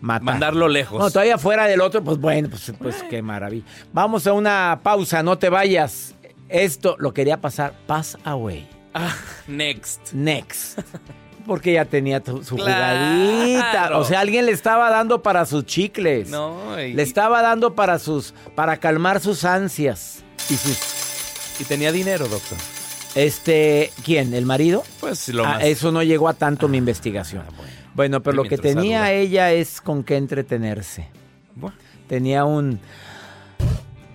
matar. 0.00 0.24
Mandarlo 0.24 0.68
lejos. 0.68 0.98
No, 0.98 1.10
todavía 1.10 1.38
fuera 1.38 1.66
del 1.66 1.80
otro, 1.80 2.04
pues 2.04 2.18
bueno, 2.18 2.48
pues, 2.50 2.72
pues 2.78 3.02
qué 3.04 3.22
maravilla. 3.22 3.64
Vamos 3.92 4.26
a 4.26 4.32
una 4.32 4.80
pausa, 4.82 5.22
no 5.22 5.38
te 5.38 5.48
vayas. 5.48 6.14
Esto 6.54 6.96
lo 6.98 7.12
quería 7.12 7.40
pasar. 7.40 7.74
Pass 7.86 8.16
away. 8.24 8.68
Ah, 8.94 9.14
next. 9.48 10.12
Next. 10.12 10.78
Porque 11.46 11.72
ya 11.74 11.84
tenía 11.84 12.20
tu- 12.20 12.42
su 12.44 12.56
Claro. 12.56 13.16
jugadita. 13.16 13.98
O 13.98 14.04
sea, 14.04 14.20
alguien 14.20 14.46
le 14.46 14.52
estaba 14.52 14.88
dando 14.88 15.22
para 15.22 15.44
sus 15.46 15.66
chicles. 15.66 16.28
No, 16.30 16.80
y, 16.80 16.94
Le 16.94 17.02
estaba 17.02 17.42
dando 17.42 17.74
para 17.74 17.98
sus. 17.98 18.32
para 18.54 18.76
calmar 18.78 19.20
sus 19.20 19.44
ansias. 19.44 20.22
Y 20.48 20.54
sus. 20.54 20.78
y 21.60 21.64
tenía 21.64 21.92
dinero, 21.92 22.26
doctor. 22.28 22.56
Este. 23.14 23.92
¿Quién? 24.04 24.32
¿El 24.32 24.46
marido? 24.46 24.84
Pues 25.00 25.28
lo 25.30 25.44
Ah, 25.44 25.54
más. 25.54 25.64
eso 25.64 25.92
no 25.92 26.02
llegó 26.02 26.28
a 26.28 26.34
tanto 26.34 26.66
mi 26.68 26.78
investigación. 26.78 27.44
Ah, 27.46 27.52
bueno. 27.56 27.72
Bueno, 27.94 28.22
pero 28.22 28.36
lo 28.36 28.44
que 28.44 28.58
tenía 28.58 29.00
saluda. 29.02 29.12
ella 29.12 29.52
es 29.52 29.80
con 29.80 30.02
qué 30.02 30.16
entretenerse. 30.16 31.08
Bueno. 31.54 31.76
Tenía 32.08 32.44
un... 32.44 32.80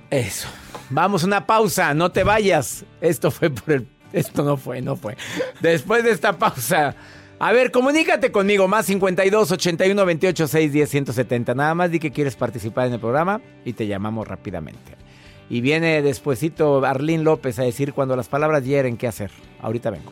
Eso. 0.10 0.48
Vamos, 0.90 1.24
una 1.24 1.46
pausa, 1.46 1.94
no 1.94 2.12
te 2.12 2.24
vayas. 2.24 2.86
Esto 3.02 3.32
fue 3.32 3.50
por 3.50 3.74
el... 3.74 3.88
Esto 4.12 4.44
no 4.44 4.58
fue, 4.58 4.82
no 4.82 4.96
fue. 4.96 5.16
Después 5.62 6.04
de 6.04 6.12
esta 6.12 6.38
pausa... 6.38 6.96
A 7.42 7.54
ver, 7.54 7.72
comunícate 7.72 8.34
conmigo, 8.34 8.68
más 8.68 8.86
52 8.86 9.54
81 9.54 10.06
28 10.06 10.48
6 10.48 10.74
10 10.74 10.90
170. 10.90 11.54
Nada 11.56 11.74
más 11.74 11.90
di 11.90 11.98
que 11.98 12.12
quieres 12.12 12.36
participar 12.36 12.88
en 12.88 12.94
el 12.94 13.00
programa 13.00 13.40
y 13.64 13.72
te 13.72 13.88
llamamos 13.88 14.28
rápidamente. 14.28 14.98
Y 15.50 15.62
viene 15.62 16.02
despuesito 16.02 16.84
Arlín 16.86 17.24
López 17.24 17.58
a 17.60 17.64
decir 17.64 17.94
cuando 17.94 18.18
las 18.18 18.28
palabras 18.28 18.66
hieren 18.66 18.98
qué 18.98 19.08
hacer. 19.08 19.32
Ahorita 19.62 19.90
vengo. 19.90 20.12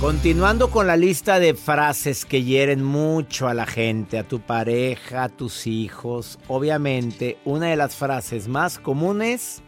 Continuando 0.00 0.70
con 0.70 0.86
la 0.86 0.96
lista 0.96 1.40
de 1.40 1.54
frases 1.54 2.24
que 2.24 2.44
hieren 2.44 2.84
mucho 2.84 3.48
a 3.48 3.54
la 3.54 3.66
gente, 3.66 4.16
a 4.16 4.22
tu 4.22 4.38
pareja, 4.38 5.24
a 5.24 5.28
tus 5.28 5.66
hijos, 5.66 6.38
obviamente 6.46 7.36
una 7.44 7.66
de 7.66 7.74
las 7.74 7.96
frases 7.96 8.46
más 8.46 8.78
comunes 8.78 9.60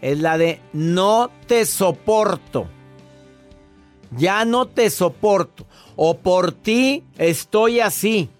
es 0.00 0.20
la 0.20 0.38
de 0.38 0.60
no 0.72 1.28
te 1.48 1.66
soporto. 1.66 2.68
Ya 4.12 4.44
no 4.44 4.68
te 4.68 4.90
soporto. 4.90 5.66
O 5.96 6.18
por 6.18 6.52
ti 6.52 7.02
estoy 7.18 7.80
así. 7.80 8.30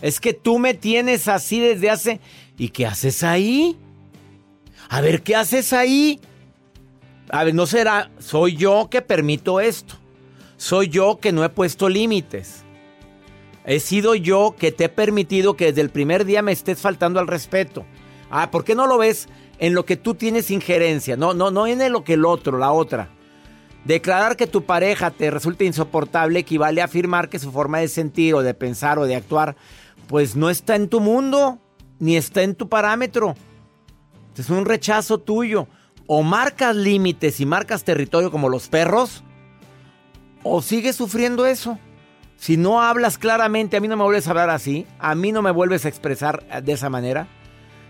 Es 0.00 0.20
que 0.20 0.32
tú 0.32 0.60
me 0.60 0.74
tienes 0.74 1.26
así 1.26 1.58
desde 1.58 1.90
hace... 1.90 2.20
¿Y 2.56 2.68
qué 2.68 2.86
haces 2.86 3.24
ahí? 3.24 3.76
A 4.88 5.00
ver, 5.00 5.22
¿qué 5.22 5.34
haces 5.34 5.72
ahí? 5.72 6.20
A 7.30 7.42
ver, 7.42 7.52
no 7.52 7.66
será... 7.66 8.12
Soy 8.20 8.54
yo 8.54 8.86
que 8.88 9.02
permito 9.02 9.58
esto. 9.58 9.96
Soy 10.56 10.88
yo 10.88 11.18
que 11.20 11.32
no 11.32 11.44
he 11.44 11.48
puesto 11.48 11.88
límites. 11.88 12.64
He 13.64 13.80
sido 13.80 14.14
yo 14.14 14.54
que 14.58 14.72
te 14.72 14.84
he 14.84 14.88
permitido 14.88 15.56
que 15.56 15.66
desde 15.66 15.80
el 15.80 15.90
primer 15.90 16.24
día 16.24 16.42
me 16.42 16.52
estés 16.52 16.80
faltando 16.80 17.18
al 17.20 17.26
respeto. 17.26 17.84
Ah, 18.30 18.50
¿por 18.50 18.64
qué 18.64 18.74
no 18.74 18.86
lo 18.86 18.98
ves 18.98 19.28
en 19.58 19.74
lo 19.74 19.84
que 19.84 19.96
tú 19.96 20.14
tienes 20.14 20.50
injerencia? 20.50 21.16
No, 21.16 21.34
no, 21.34 21.50
no 21.50 21.66
en 21.66 21.92
lo 21.92 22.04
que 22.04 22.14
el 22.14 22.24
otro, 22.24 22.58
la 22.58 22.72
otra. 22.72 23.10
Declarar 23.84 24.36
que 24.36 24.46
tu 24.46 24.64
pareja 24.64 25.10
te 25.10 25.30
resulta 25.30 25.64
insoportable 25.64 26.40
equivale 26.40 26.80
a 26.80 26.86
afirmar 26.86 27.28
que 27.28 27.38
su 27.38 27.52
forma 27.52 27.78
de 27.78 27.88
sentir 27.88 28.34
o 28.34 28.42
de 28.42 28.54
pensar 28.54 28.98
o 28.98 29.06
de 29.06 29.14
actuar 29.14 29.56
pues 30.06 30.36
no 30.36 30.50
está 30.50 30.76
en 30.76 30.88
tu 30.88 31.00
mundo, 31.00 31.58
ni 31.98 32.16
está 32.16 32.42
en 32.42 32.54
tu 32.54 32.68
parámetro. 32.68 33.34
Es 34.36 34.50
un 34.50 34.64
rechazo 34.64 35.18
tuyo. 35.18 35.66
O 36.06 36.22
marcas 36.22 36.76
límites 36.76 37.40
y 37.40 37.46
marcas 37.46 37.82
territorio 37.82 38.30
como 38.30 38.48
los 38.48 38.68
perros, 38.68 39.24
o 40.50 40.62
sigues 40.62 40.96
sufriendo 40.96 41.46
eso. 41.46 41.78
Si 42.36 42.56
no 42.56 42.82
hablas 42.82 43.18
claramente, 43.18 43.76
a 43.76 43.80
mí 43.80 43.88
no 43.88 43.96
me 43.96 44.04
vuelves 44.04 44.26
a 44.26 44.30
hablar 44.30 44.50
así, 44.50 44.86
a 44.98 45.14
mí 45.14 45.32
no 45.32 45.42
me 45.42 45.50
vuelves 45.50 45.84
a 45.84 45.88
expresar 45.88 46.44
de 46.62 46.72
esa 46.72 46.90
manera. 46.90 47.28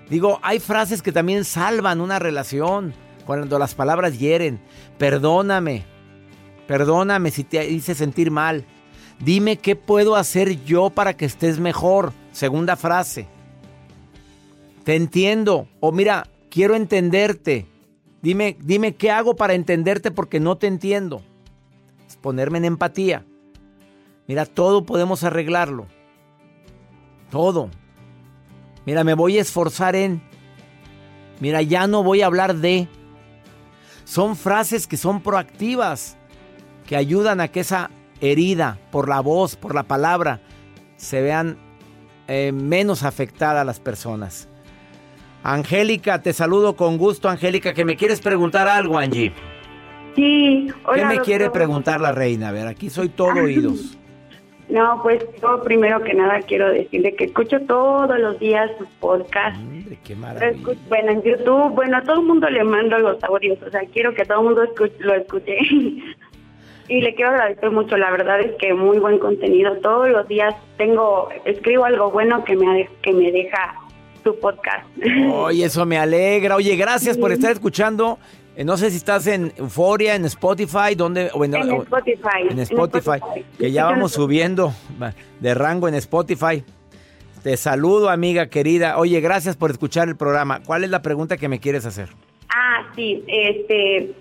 Digo, 0.08 0.38
hay 0.42 0.60
frases 0.60 1.02
que 1.02 1.12
también 1.12 1.44
salvan 1.44 2.00
una 2.00 2.18
relación 2.18 2.94
cuando 3.24 3.58
las 3.58 3.74
palabras 3.74 4.18
hieren. 4.18 4.60
Perdóname, 4.98 5.84
perdóname 6.68 7.30
si 7.32 7.42
te 7.42 7.68
hice 7.68 7.94
sentir 7.94 8.30
mal. 8.30 8.64
Dime 9.18 9.56
qué 9.56 9.74
puedo 9.74 10.14
hacer 10.14 10.62
yo 10.64 10.90
para 10.90 11.16
que 11.16 11.24
estés 11.24 11.58
mejor. 11.58 12.12
Segunda 12.32 12.76
frase. 12.76 13.26
Te 14.84 14.94
entiendo. 14.94 15.66
O 15.80 15.90
mira, 15.90 16.28
quiero 16.50 16.76
entenderte. 16.76 17.66
Dime, 18.22 18.56
dime 18.60 18.94
qué 18.94 19.10
hago 19.10 19.34
para 19.34 19.54
entenderte 19.54 20.10
porque 20.10 20.38
no 20.38 20.56
te 20.56 20.66
entiendo. 20.68 21.22
Ponerme 22.26 22.58
en 22.58 22.64
empatía. 22.64 23.24
Mira, 24.26 24.46
todo 24.46 24.84
podemos 24.84 25.22
arreglarlo. 25.22 25.86
Todo. 27.30 27.70
Mira, 28.84 29.04
me 29.04 29.14
voy 29.14 29.38
a 29.38 29.42
esforzar 29.42 29.94
en. 29.94 30.20
Mira, 31.38 31.62
ya 31.62 31.86
no 31.86 32.02
voy 32.02 32.22
a 32.22 32.26
hablar 32.26 32.56
de. 32.56 32.88
Son 34.02 34.34
frases 34.34 34.88
que 34.88 34.96
son 34.96 35.20
proactivas, 35.20 36.16
que 36.84 36.96
ayudan 36.96 37.40
a 37.40 37.46
que 37.46 37.60
esa 37.60 37.92
herida 38.20 38.80
por 38.90 39.08
la 39.08 39.20
voz, 39.20 39.54
por 39.54 39.72
la 39.72 39.84
palabra, 39.84 40.40
se 40.96 41.22
vean 41.22 41.56
eh, 42.26 42.50
menos 42.50 43.04
afectadas 43.04 43.64
las 43.64 43.78
personas. 43.78 44.48
Angélica, 45.44 46.22
te 46.22 46.32
saludo 46.32 46.74
con 46.74 46.98
gusto, 46.98 47.28
Angélica, 47.28 47.72
que 47.72 47.84
me 47.84 47.96
quieres 47.96 48.20
preguntar 48.20 48.66
algo, 48.66 48.98
Angie. 48.98 49.32
Sí, 50.16 50.68
hola. 50.84 50.94
¿Qué 50.96 51.02
me 51.04 51.08
doctor. 51.14 51.24
quiere 51.24 51.50
preguntar 51.50 52.00
la 52.00 52.10
reina? 52.12 52.48
A 52.48 52.52
ver, 52.52 52.66
aquí 52.66 52.90
soy 52.90 53.08
todo 53.10 53.28
oídos. 53.44 53.96
No, 54.68 54.98
pues 55.04 55.24
yo 55.40 55.62
primero 55.62 56.02
que 56.02 56.12
nada 56.12 56.40
quiero 56.40 56.68
decirle 56.72 57.14
que 57.14 57.24
escucho 57.26 57.60
todos 57.68 58.18
los 58.18 58.36
días 58.40 58.68
sus 58.78 58.88
podcasts. 58.98 59.60
Hombre, 59.60 59.96
qué 60.02 60.16
maravilla. 60.16 60.74
Bueno, 60.88 61.12
en 61.12 61.22
YouTube, 61.22 61.70
bueno, 61.72 61.98
a 61.98 62.02
todo 62.02 62.20
el 62.20 62.26
mundo 62.26 62.50
le 62.50 62.64
mando 62.64 62.98
los 62.98 63.22
audios, 63.22 63.58
o 63.62 63.70
sea, 63.70 63.82
quiero 63.92 64.12
que 64.12 64.24
todo 64.24 64.40
el 64.40 64.44
mundo 64.46 64.64
escu- 64.64 64.90
lo 64.98 65.14
escuche. 65.14 65.56
y 66.88 67.00
le 67.00 67.14
quiero 67.14 67.30
agradecer 67.30 67.70
mucho, 67.70 67.96
la 67.96 68.10
verdad 68.10 68.40
es 68.40 68.52
que 68.58 68.74
muy 68.74 68.98
buen 68.98 69.18
contenido. 69.20 69.76
Todos 69.76 70.08
los 70.08 70.26
días 70.26 70.54
tengo, 70.78 71.28
escribo 71.44 71.84
algo 71.84 72.10
bueno 72.10 72.42
que 72.42 72.56
me, 72.56 72.88
que 73.02 73.12
me 73.12 73.30
deja 73.30 73.74
su 74.24 74.36
podcast. 74.40 74.84
Oye, 75.32 75.64
eso 75.66 75.86
me 75.86 75.96
alegra. 75.98 76.56
Oye, 76.56 76.74
gracias 76.74 77.16
por 77.16 77.30
estar 77.30 77.52
escuchando. 77.52 78.18
Eh, 78.56 78.64
no 78.64 78.76
sé 78.78 78.90
si 78.90 78.96
estás 78.96 79.26
en 79.26 79.52
Euforia, 79.56 80.14
en 80.14 80.24
Spotify, 80.24 80.94
donde 80.96 81.30
o 81.34 81.44
en, 81.44 81.54
en 81.54 81.70
o- 81.70 81.82
Spotify. 81.82 82.48
en 82.50 82.58
Spotify, 82.60 83.20
que 83.58 83.70
ya 83.70 83.84
vamos 83.84 84.12
subiendo 84.12 84.72
de 85.40 85.54
rango 85.54 85.88
en 85.88 85.94
Spotify. 85.94 86.64
Te 87.42 87.56
saludo, 87.58 88.08
amiga 88.08 88.46
querida. 88.48 88.98
Oye, 88.98 89.20
gracias 89.20 89.56
por 89.56 89.70
escuchar 89.70 90.08
el 90.08 90.16
programa. 90.16 90.60
¿Cuál 90.64 90.84
es 90.84 90.90
la 90.90 91.02
pregunta 91.02 91.36
que 91.36 91.48
me 91.48 91.60
quieres 91.60 91.84
hacer? 91.86 92.08
Ah, 92.48 92.86
sí, 92.96 93.22
este, 93.28 94.12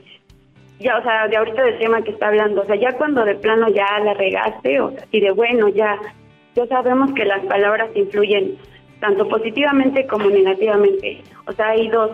ya, 0.79 0.97
o 0.97 1.01
sea, 1.03 1.27
de 1.29 1.37
ahorita 1.37 1.63
del 1.63 1.79
tema 1.79 2.01
que 2.03 2.11
está 2.11 2.27
hablando, 2.27 2.61
o 2.61 2.65
sea, 2.65 2.75
ya 2.75 2.91
cuando 2.97 3.23
de 3.23 3.35
plano 3.35 3.69
ya 3.69 3.85
la 4.03 4.13
regaste, 4.13 4.79
o 4.81 4.91
sea, 4.91 5.07
y 5.11 5.21
de 5.21 5.31
bueno, 5.31 5.69
ya, 5.69 5.97
ya 6.55 6.67
sabemos 6.67 7.13
que 7.13 7.23
las 7.25 7.43
palabras 7.45 7.89
influyen 7.95 8.57
tanto 8.99 9.27
positivamente 9.29 10.05
como 10.07 10.29
negativamente. 10.29 11.23
O 11.47 11.53
sea, 11.53 11.69
hay 11.69 11.87
dos. 11.87 12.11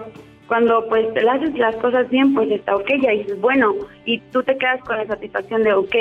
Cuando 0.52 0.86
pues 0.90 1.08
haces 1.16 1.58
las 1.58 1.78
cosas 1.78 2.10
bien, 2.10 2.34
pues 2.34 2.52
está 2.52 2.76
ok, 2.76 2.90
ya 3.02 3.12
dices, 3.12 3.40
bueno, 3.40 3.74
y 4.04 4.20
tú 4.34 4.44
te 4.44 4.58
quedas 4.58 4.82
con 4.82 4.98
la 4.98 5.08
satisfacción 5.08 5.64
de, 5.64 5.72
ok, 5.72 5.96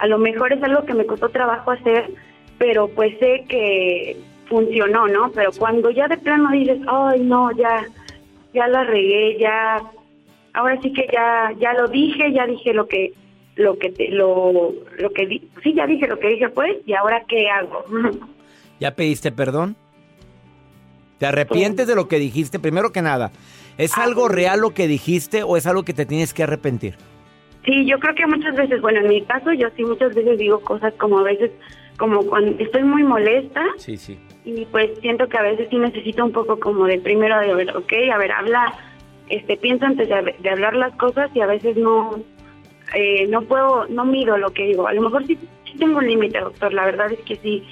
a 0.00 0.06
lo 0.06 0.18
mejor 0.18 0.52
es 0.52 0.62
algo 0.62 0.84
que 0.84 0.92
me 0.92 1.06
costó 1.06 1.30
trabajo 1.30 1.70
hacer, 1.70 2.10
pero 2.58 2.88
pues 2.88 3.18
sé 3.18 3.46
que 3.48 4.18
funcionó, 4.50 5.08
¿no? 5.08 5.32
Pero 5.32 5.50
cuando 5.58 5.90
ya 5.90 6.08
de 6.08 6.18
plano 6.18 6.50
dices, 6.50 6.78
ay, 6.86 7.20
no, 7.20 7.50
ya, 7.52 7.86
ya 8.52 8.68
la 8.68 8.84
regué, 8.84 9.38
ya, 9.38 9.80
ahora 10.52 10.78
sí 10.82 10.92
que 10.92 11.08
ya, 11.10 11.54
ya 11.58 11.72
lo 11.72 11.88
dije, 11.88 12.34
ya 12.34 12.44
dije 12.44 12.74
lo 12.74 12.86
que, 12.88 13.14
lo 13.54 13.78
que, 13.78 13.92
te, 13.92 14.10
lo, 14.10 14.74
lo 14.98 15.10
que, 15.14 15.26
di 15.26 15.48
sí, 15.62 15.72
ya 15.72 15.86
dije 15.86 16.06
lo 16.06 16.18
que 16.18 16.28
dije, 16.28 16.50
pues, 16.50 16.76
y 16.84 16.92
ahora 16.92 17.24
qué 17.26 17.48
hago. 17.48 17.82
¿Ya 18.78 18.94
pediste 18.94 19.32
perdón? 19.32 19.74
¿Te 21.16 21.24
arrepientes 21.24 21.86
de 21.86 21.94
lo 21.94 22.08
que 22.08 22.18
dijiste? 22.18 22.58
Primero 22.58 22.92
que 22.92 23.00
nada, 23.00 23.32
¿es 23.78 23.96
algo 23.98 24.28
real 24.28 24.60
lo 24.60 24.70
que 24.70 24.86
dijiste 24.88 25.42
o 25.42 25.56
es 25.56 25.66
algo 25.66 25.84
que 25.84 25.94
te 25.94 26.06
tienes 26.06 26.34
que 26.34 26.42
arrepentir? 26.42 26.96
Sí, 27.64 27.84
yo 27.84 27.98
creo 27.98 28.14
que 28.14 28.26
muchas 28.26 28.54
veces, 28.54 28.80
bueno, 28.80 29.00
en 29.00 29.08
mi 29.08 29.22
caso 29.22 29.52
yo 29.52 29.68
sí 29.76 29.84
muchas 29.84 30.14
veces 30.14 30.38
digo 30.38 30.60
cosas 30.60 30.94
como 30.94 31.18
a 31.18 31.24
veces, 31.24 31.50
como 31.98 32.24
cuando 32.24 32.62
estoy 32.62 32.84
muy 32.84 33.02
molesta. 33.02 33.64
Sí, 33.76 33.96
sí. 33.96 34.18
Y 34.44 34.64
pues 34.66 34.90
siento 35.00 35.28
que 35.28 35.36
a 35.36 35.42
veces 35.42 35.66
sí 35.68 35.76
necesito 35.76 36.24
un 36.24 36.30
poco 36.30 36.60
como 36.60 36.86
de 36.86 37.00
primero 37.00 37.38
de 37.40 37.52
ver, 37.54 37.76
ok, 37.76 37.92
a 38.12 38.18
ver, 38.18 38.30
habla, 38.30 38.72
este, 39.28 39.56
piensa 39.56 39.86
antes 39.86 40.08
de, 40.08 40.48
hablar 40.48 40.76
las 40.76 40.94
cosas 40.94 41.28
y 41.34 41.40
a 41.40 41.46
veces 41.46 41.76
no, 41.76 42.20
eh, 42.94 43.26
no 43.26 43.42
puedo, 43.42 43.86
no 43.88 44.04
mido 44.04 44.38
lo 44.38 44.52
que 44.52 44.66
digo. 44.66 44.86
A 44.86 44.92
lo 44.92 45.02
mejor 45.02 45.26
sí, 45.26 45.36
sí 45.64 45.76
tengo 45.76 45.98
un 45.98 46.06
límite, 46.06 46.38
doctor, 46.38 46.72
la 46.72 46.84
verdad 46.84 47.12
es 47.12 47.18
que 47.20 47.34
sí 47.36 47.64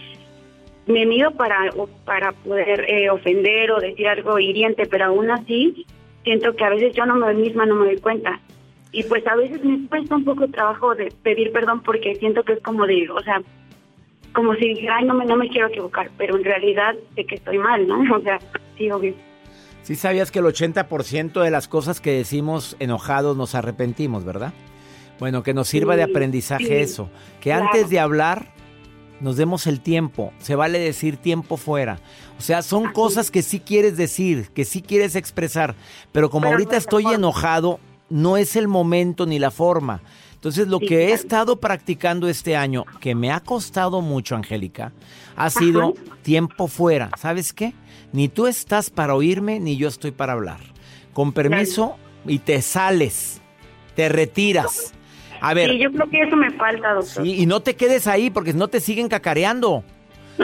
me 0.87 1.07
mido 1.07 1.31
para, 1.33 1.71
para 2.05 2.33
poder 2.33 2.85
eh, 2.89 3.11
ofender 3.11 3.71
o 3.71 3.81
decir 3.81 4.07
algo 4.09 4.39
hiriente, 4.39 4.87
pero 4.87 5.07
aún 5.07 5.31
así 5.31 5.87
siento 6.23 6.55
que 6.55 6.65
a 6.65 6.71
veces 6.71 6.95
yo 6.95 7.07
no 7.07 7.17
me 7.17 7.33
misma 7.35 7.67
no 7.67 7.77
me 7.77 7.87
doy 7.87 7.99
cuenta. 7.99 8.41
Y 8.93 9.03
pues 9.05 9.27
a 9.27 9.35
veces 9.35 9.65
me 9.65 9.87
cuesta 9.89 10.15
un 10.15 10.25
poco 10.25 10.47
trabajo 10.49 10.95
de 10.95 11.13
pedir 11.23 11.53
perdón 11.53 11.83
porque 11.83 12.15
siento 12.17 12.43
que 12.45 12.55
es 12.55 12.63
como 12.63 12.87
de, 12.87 13.09
o 13.11 13.21
sea, 13.23 13.43
como 14.33 14.55
si 14.55 14.69
dijera, 14.69 14.99
ay, 14.99 15.05
no 15.05 15.15
me, 15.15 15.25
no 15.25 15.37
me 15.37 15.49
quiero 15.49 15.69
equivocar, 15.69 16.11
pero 16.17 16.37
en 16.37 16.45
realidad 16.45 16.95
sé 17.15 17.25
que 17.25 17.37
estoy 17.37 17.59
mal, 17.59 17.87
¿no? 17.87 18.03
O 18.17 18.21
sea, 18.21 18.39
sí, 18.77 18.91
obvio. 18.91 19.15
Sí 19.83 19.97
sabías 19.97 20.31
que 20.31 20.39
el 20.39 20.47
80% 20.47 21.43
de 21.43 21.51
las 21.51 21.69
cosas 21.69 22.01
que 22.01 22.13
decimos 22.13 22.77
enojados 22.79 23.37
nos 23.37 23.55
arrepentimos, 23.55 24.25
¿verdad? 24.25 24.53
Bueno, 25.19 25.43
que 25.43 25.55
nos 25.55 25.69
sirva 25.69 25.95
de 25.95 26.03
aprendizaje 26.03 26.81
eso, 26.81 27.11
que 27.41 27.53
antes 27.53 27.91
de 27.91 28.01
hablar 28.01 28.47
nos 29.21 29.37
demos 29.37 29.67
el 29.67 29.81
tiempo. 29.81 30.33
Se 30.39 30.55
vale 30.55 30.79
decir 30.79 31.17
tiempo 31.17 31.57
fuera. 31.57 32.01
O 32.39 32.43
sea, 32.43 32.63
son 32.63 32.93
cosas 32.93 33.31
que 33.31 33.43
sí 33.43 33.61
quieres 33.61 33.97
decir, 33.97 34.51
que 34.55 34.65
sí 34.65 34.83
quieres 34.83 35.17
expresar, 35.17 35.75
pero 36.13 36.31
como 36.31 36.49
ahorita 36.49 36.77
estoy 36.77 37.07
enojado, 37.07 37.81
no 38.09 38.37
es 38.37 38.57
el 38.57 38.69
momento 38.69 39.27
ni 39.27 39.39
la 39.39 39.51
forma. 39.51 40.03
Entonces, 40.35 40.69
lo 40.69 40.79
que 40.79 41.07
he 41.07 41.13
estado 41.13 41.57
practicando 41.57 42.29
este 42.29 42.55
año, 42.55 42.85
que 43.01 43.15
me 43.15 43.33
ha 43.33 43.41
costado 43.41 44.03
mucho, 44.03 44.37
Angélica, 44.37 44.93
ha 45.37 45.49
sido 45.49 45.95
tiempo 46.23 46.69
fuera. 46.69 47.11
¿Sabes 47.19 47.55
qué? 47.55 47.73
Ni 48.13 48.29
tú 48.29 48.47
estás 48.47 48.91
para 48.91 49.15
oírme, 49.15 49.59
ni 49.59 49.79
yo 49.79 49.89
estoy 49.89 50.11
para 50.11 50.35
hablar. 50.35 50.61
Con 51.15 51.33
permiso, 51.33 51.97
y 52.27 52.41
te 52.41 52.63
sales, 52.63 53.41
te 53.95 54.09
retiras. 54.09 54.93
A 55.41 55.55
ver. 55.55 55.71
Sí, 55.71 55.79
yo 55.79 55.93
creo 55.93 56.11
que 56.11 56.23
eso 56.23 56.37
me 56.37 56.51
falta, 56.53 56.95
doctor. 56.95 57.25
Sí, 57.25 57.41
y 57.41 57.47
no 57.47 57.61
te 57.61 57.77
quedes 57.77 58.07
ahí 58.07 58.31
porque 58.31 58.53
no 58.53 58.69
te 58.69 58.81
siguen 58.81 59.09
cacareando. 59.09 59.85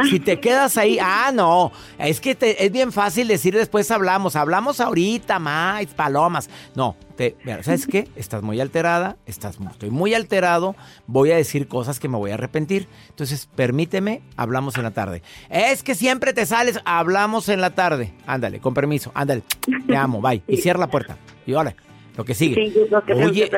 Si 0.08 0.20
te 0.20 0.38
quedas 0.38 0.76
ahí, 0.76 0.98
ah, 1.00 1.32
no, 1.34 1.72
es 1.98 2.20
que 2.20 2.36
es 2.40 2.72
bien 2.72 2.92
fácil 2.92 3.26
decir 3.26 3.54
después 3.56 3.90
hablamos, 3.90 4.36
hablamos 4.36 4.80
ahorita, 4.80 5.38
más, 5.38 5.84
palomas. 5.86 6.48
No, 6.76 6.96
te, 7.16 7.36
¿sabes 7.62 7.86
qué? 7.86 8.08
Estás 8.14 8.42
muy 8.42 8.60
alterada, 8.60 9.16
estás, 9.26 9.58
estoy 9.70 9.90
muy 9.90 10.14
alterado, 10.14 10.76
voy 11.06 11.32
a 11.32 11.36
decir 11.36 11.66
cosas 11.66 11.98
que 11.98 12.08
me 12.08 12.16
voy 12.16 12.30
a 12.30 12.34
arrepentir. 12.34 12.86
Entonces, 13.08 13.48
permíteme, 13.56 14.22
hablamos 14.36 14.76
en 14.76 14.84
la 14.84 14.92
tarde. 14.92 15.22
Es 15.48 15.82
que 15.82 15.96
siempre 15.96 16.32
te 16.32 16.46
sales, 16.46 16.80
hablamos 16.84 17.48
en 17.48 17.60
la 17.60 17.70
tarde. 17.70 18.12
Ándale, 18.26 18.60
con 18.60 18.74
permiso, 18.74 19.10
ándale, 19.14 19.42
te 19.86 19.96
amo, 19.96 20.20
bye. 20.20 20.42
Y 20.46 20.58
cierra 20.58 20.78
la 20.78 20.88
puerta. 20.88 21.16
Y 21.46 21.54
órale. 21.54 21.74
Lo 22.16 22.24
que 22.24 22.34
sigue. 22.34 22.72
Oye, 23.14 23.50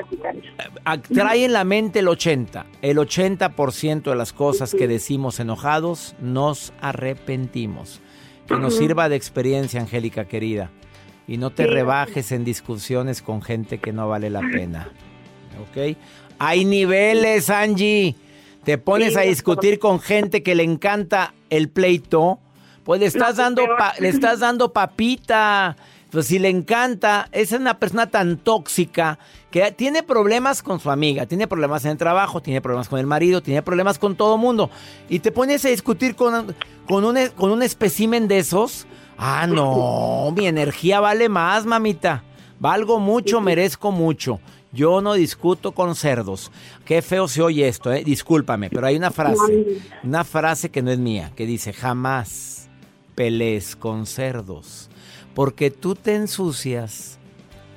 trae 1.13 1.45
en 1.45 1.53
la 1.53 1.65
mente 1.65 2.01
el 2.01 2.09
80. 2.09 2.67
El 2.83 2.99
80% 2.99 4.03
de 4.03 4.17
las 4.17 4.33
cosas 4.33 4.75
que 4.75 4.87
decimos 4.87 5.41
enojados 5.41 6.15
nos 6.21 6.73
arrepentimos. 6.81 8.01
Que 8.47 8.57
nos 8.57 8.77
sirva 8.77 9.09
de 9.09 9.17
experiencia, 9.17 9.81
Angélica 9.81 10.27
querida. 10.27 10.71
Y 11.27 11.39
no 11.39 11.51
te 11.51 11.67
rebajes 11.67 12.33
en 12.33 12.45
discusiones 12.45 13.23
con 13.23 13.43
gente 13.43 13.79
que 13.79 13.93
no 13.93 14.09
vale 14.09 14.29
la 14.31 14.41
pena. 14.41 14.91
¿Ok? 15.63 15.97
Hay 16.39 16.65
niveles, 16.65 17.51
Angie. 17.51 18.17
Te 18.65 18.79
pones 18.79 19.17
a 19.17 19.23
discutir 19.23 19.79
con 19.79 20.01
gente 20.01 20.43
que 20.43 20.55
le 20.55 20.63
encanta 20.63 21.35
el 21.51 21.69
pleito. 21.69 22.39
Pues 22.85 23.01
le 23.01 23.07
estás, 23.07 23.37
dando, 23.37 23.63
le 23.99 24.09
estás 24.09 24.41
dando 24.41 24.73
papita. 24.73 25.77
Pues 26.13 26.27
si 26.27 26.39
le 26.39 26.51
encanta, 26.51 27.31
es 27.33 27.53
una 27.53 27.79
persona 27.79 28.11
tan 28.11 28.37
tóxica 28.37 29.19
que 29.51 29.73
tiene 29.73 30.03
problemas 30.03 30.63
con 30.63 30.79
su 30.79 30.91
amiga, 30.91 31.25
tiene 31.25 31.49
problemas 31.49 31.87
en 31.87 31.93
el 31.93 31.97
trabajo, 31.97 32.43
tiene 32.43 32.61
problemas 32.61 32.91
con 32.91 33.01
el 33.01 33.07
marido, 33.07 33.43
tiene 33.43 33.63
problemas 33.63 33.99
con 33.99 34.15
todo 34.15 34.37
mundo. 34.37 34.69
Y 35.09 35.21
te 35.21 35.33
pones 35.33 35.65
a 35.65 35.71
discutir 35.71 36.15
con, 36.15 36.55
con, 36.87 37.07
un, 37.07 37.17
con 37.35 37.51
un 37.51 37.63
espécimen 37.63 38.29
de 38.29 38.41
esos. 38.41 38.87
Ah, 39.17 39.47
no, 39.47 40.31
mi 40.37 40.47
energía 40.47 41.01
vale 41.01 41.31
más, 41.31 41.65
mamita. 41.65 42.23
Valgo 42.61 42.99
mucho, 42.99 43.41
merezco 43.41 43.91
mucho. 43.91 44.39
Yo 44.71 45.01
no 45.01 45.15
discuto 45.15 45.73
con 45.73 45.95
cerdos. 45.95 46.53
Qué 46.85 47.01
feo 47.01 47.27
se 47.27 47.41
oye 47.41 47.69
esto, 47.69 47.91
¿eh? 47.91 48.05
Discúlpame, 48.05 48.69
pero 48.69 48.87
hay 48.87 48.97
una 48.97 49.13
frase, 49.13 49.81
una 50.05 50.25
frase 50.25 50.71
que 50.71 50.83
no 50.83 50.91
es 50.91 50.99
mía, 50.99 51.33
que 51.35 51.47
dice, 51.47 51.73
jamás 51.73 52.69
pelees 53.15 53.77
con 53.77 54.05
cerdos 54.05 54.91
porque 55.35 55.71
tú 55.71 55.95
te 55.95 56.15
ensucias 56.15 57.19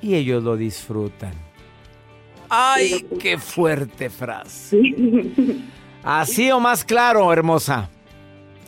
y 0.02 0.14
ellos 0.14 0.42
lo 0.42 0.56
disfrutan. 0.56 1.32
¡Ay, 2.48 3.06
qué 3.18 3.38
fuerte 3.38 4.10
frase! 4.10 4.80
Así 6.02 6.50
o 6.50 6.60
más 6.60 6.84
claro, 6.84 7.32
hermosa. 7.32 7.90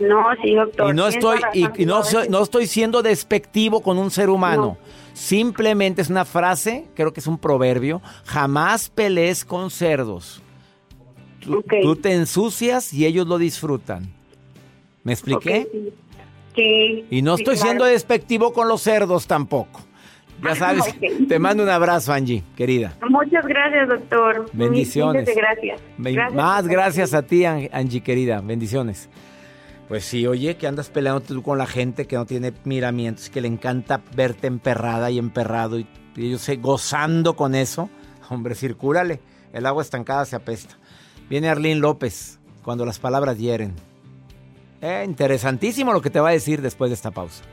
No, 0.01 0.24
sí, 0.42 0.55
doctor. 0.55 0.92
Y 0.92 0.96
no 0.96 1.07
estoy, 1.09 1.40
y, 1.55 1.87
no, 1.87 2.03
no, 2.29 2.42
estoy 2.42 2.66
siendo 2.66 3.03
despectivo 3.03 3.81
con 3.81 3.98
un 3.98 4.11
ser 4.11 4.31
humano. 4.31 4.79
Simplemente 5.12 6.03
es 6.03 6.11
una 6.11 6.24
frase, 6.24 6.87
creo 6.94 7.12
que 7.12 7.20
es 7.20 7.27
un 7.27 7.38
proverbio. 7.38 8.01
Jamás 8.24 8.88
pelees 8.88 9.44
con 9.44 9.70
cerdos. 9.70 10.42
Tú, 11.40 11.96
te 11.96 12.14
ensucias 12.14 12.92
y 12.92 13.07
ellos 13.07 13.27
lo 13.27 13.38
disfrutan. 13.38 14.12
¿Me 15.03 15.12
expliqué? 15.12 15.66
Y 17.11 17.23
no 17.23 17.35
estoy 17.35 17.57
siendo 17.57 17.85
despectivo 17.85 18.53
con 18.53 18.68
los 18.68 18.83
cerdos 18.83 19.27
tampoco. 19.27 19.81
Ya 20.42 20.55
sabes, 20.55 20.94
te 21.29 21.38
mando 21.38 21.64
un 21.64 21.68
abrazo, 21.68 22.12
Angie, 22.12 22.44
querida. 22.57 22.94
Muchas 23.09 23.44
gracias, 23.44 23.88
doctor. 23.88 24.49
Bendiciones. 24.53 25.29
gracias. 25.35 25.81
Más 26.33 26.68
gracias 26.68 27.12
a 27.12 27.23
ti, 27.23 27.44
Angie, 27.44 28.03
querida. 28.03 28.40
Bendiciones. 28.40 29.09
Pues 29.88 30.05
sí, 30.05 30.27
oye, 30.27 30.57
que 30.57 30.66
andas 30.66 30.90
peleando 30.90 31.23
tú 31.23 31.42
con 31.42 31.59
la 31.59 31.66
gente 31.66 32.07
que 32.07 32.16
no 32.16 32.27
tiene 32.27 32.53
miramientos, 32.64 33.31
que 33.31 33.40
le 33.40 33.49
encanta 33.49 34.03
verte 34.14 34.47
emperrada 34.47 35.11
y 35.11 35.18
emperrado 35.18 35.79
y, 35.79 35.87
ellos 36.16 36.40
se 36.40 36.57
gozando 36.57 37.35
con 37.37 37.55
eso. 37.55 37.88
Hombre, 38.29 38.55
circúlale. 38.55 39.21
El 39.53 39.66
agua 39.66 39.83
estancada 39.83 40.25
se 40.25 40.37
apesta. 40.37 40.77
Viene 41.31 41.49
Arlín 41.49 41.81
López 41.81 42.38
cuando 42.62 42.85
las 42.85 42.99
palabras 42.99 43.38
hieren. 43.38 43.75
Eh, 44.81 45.03
interesantísimo 45.05 45.93
lo 45.93 46.01
que 46.01 46.11
te 46.11 46.21
va 46.21 46.29
a 46.29 46.33
decir 46.33 46.62
después 46.62 46.91
de 46.91 46.95
esta 46.95 47.11
pausa. 47.11 47.45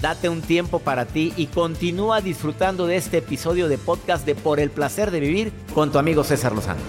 Date 0.00 0.28
un 0.28 0.42
tiempo 0.42 0.80
para 0.80 1.04
ti 1.04 1.32
y 1.36 1.46
continúa 1.46 2.20
disfrutando 2.20 2.88
de 2.88 2.96
este 2.96 3.18
episodio 3.18 3.68
de 3.68 3.78
podcast 3.78 4.26
de 4.26 4.34
Por 4.34 4.58
el 4.58 4.70
placer 4.70 5.12
de 5.12 5.20
vivir 5.20 5.52
con 5.74 5.92
tu 5.92 5.98
amigo 5.98 6.24
César 6.24 6.52
Lozano. 6.52 6.80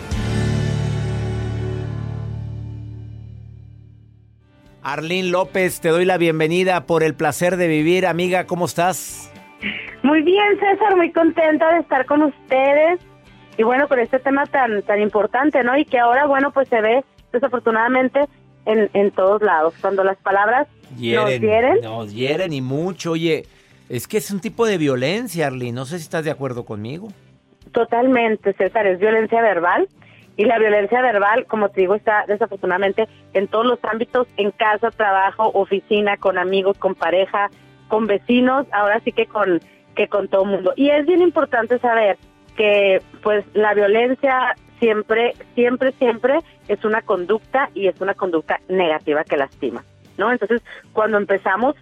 Arlín 4.82 5.32
López, 5.32 5.80
te 5.80 5.90
doy 5.90 6.06
la 6.06 6.18
bienvenida 6.18 6.88
por 6.88 7.04
el 7.04 7.14
placer 7.14 7.56
de 7.58 7.68
vivir. 7.68 8.08
Amiga, 8.08 8.46
¿cómo 8.46 8.66
estás? 8.66 9.32
Muy 10.02 10.24
bien, 10.24 10.60
César, 10.60 10.98
muy 10.98 11.12
contenta 11.12 11.72
de 11.74 11.82
estar 11.82 12.06
con 12.08 12.24
ustedes 12.24 13.00
y 13.58 13.64
bueno, 13.64 13.88
con 13.88 14.00
este 14.00 14.20
tema 14.20 14.46
tan 14.46 14.82
tan 14.84 15.02
importante, 15.02 15.64
¿no? 15.64 15.78
Y 15.78 15.86
que 15.86 16.00
ahora, 16.00 16.26
bueno, 16.26 16.52
pues 16.52 16.68
se 16.70 16.82
ve 16.82 17.04
desafortunadamente 17.32 18.22
en, 18.66 18.90
en 18.94 19.12
todos 19.12 19.42
lados, 19.42 19.74
cuando 19.82 20.04
las 20.04 20.18
palabras 20.18 20.68
nos 20.92 21.40
hieren. 21.40 21.82
Nos 21.82 22.14
hieren 22.14 22.54
y 22.54 22.62
mucho, 22.62 23.12
oye, 23.12 23.46
Es 23.90 24.08
que 24.08 24.18
es 24.18 24.32
un 24.32 24.40
tipo 24.40 24.66
de 24.66 24.78
violencia, 24.78 25.48
Arlene. 25.48 25.74
No 25.74 25.86
sé 25.86 25.98
si 25.98 26.04
estás 26.04 26.24
de 26.24 26.32
acuerdo 26.32 26.66
conmigo. 26.66 27.10
Totalmente, 27.72 28.54
César, 28.54 28.88
es 28.88 29.00
violencia 29.00 29.42
verbal. 29.42 29.88
Y 30.36 30.46
la 30.46 30.58
violencia 30.58 31.02
verbal, 31.02 31.46
como 31.46 31.70
te 31.70 31.82
digo, 31.82 31.94
está 31.94 32.26
desafortunadamente 32.28 33.08
en 33.34 33.48
todos 33.48 33.66
los 33.66 33.80
ámbitos, 33.84 34.28
en 34.38 34.50
casa, 34.52 34.90
trabajo, 34.90 35.52
oficina, 35.54 36.18
con 36.18 36.40
amigos, 36.40 36.78
con 36.80 36.96
pareja, 36.96 37.52
con 37.88 38.08
vecinos, 38.08 38.66
ahora 38.72 39.00
sí 39.04 39.12
que 39.12 39.28
con 39.28 39.62
que 39.96 40.08
con 40.08 40.28
todo 40.28 40.44
el 40.44 40.50
mundo. 40.50 40.74
Y 40.76 40.90
es 40.90 41.06
bien 41.06 41.22
importante 41.22 41.78
saber 41.78 42.18
que 42.56 43.02
pues 43.22 43.46
la 43.54 43.74
violencia 43.74 44.56
siempre, 44.80 45.34
siempre, 45.56 45.92
siempre 45.94 46.40
es 46.68 46.84
una 46.86 47.02
conducta 47.02 47.70
y 47.74 47.88
es 47.88 48.00
una 48.02 48.14
conducta 48.14 48.60
negativa 48.68 49.24
que 49.24 49.38
lastima, 49.38 49.84
¿no? 50.18 50.32
Entonces, 50.32 50.62
cuando 50.92 51.18
empezamos 51.18 51.76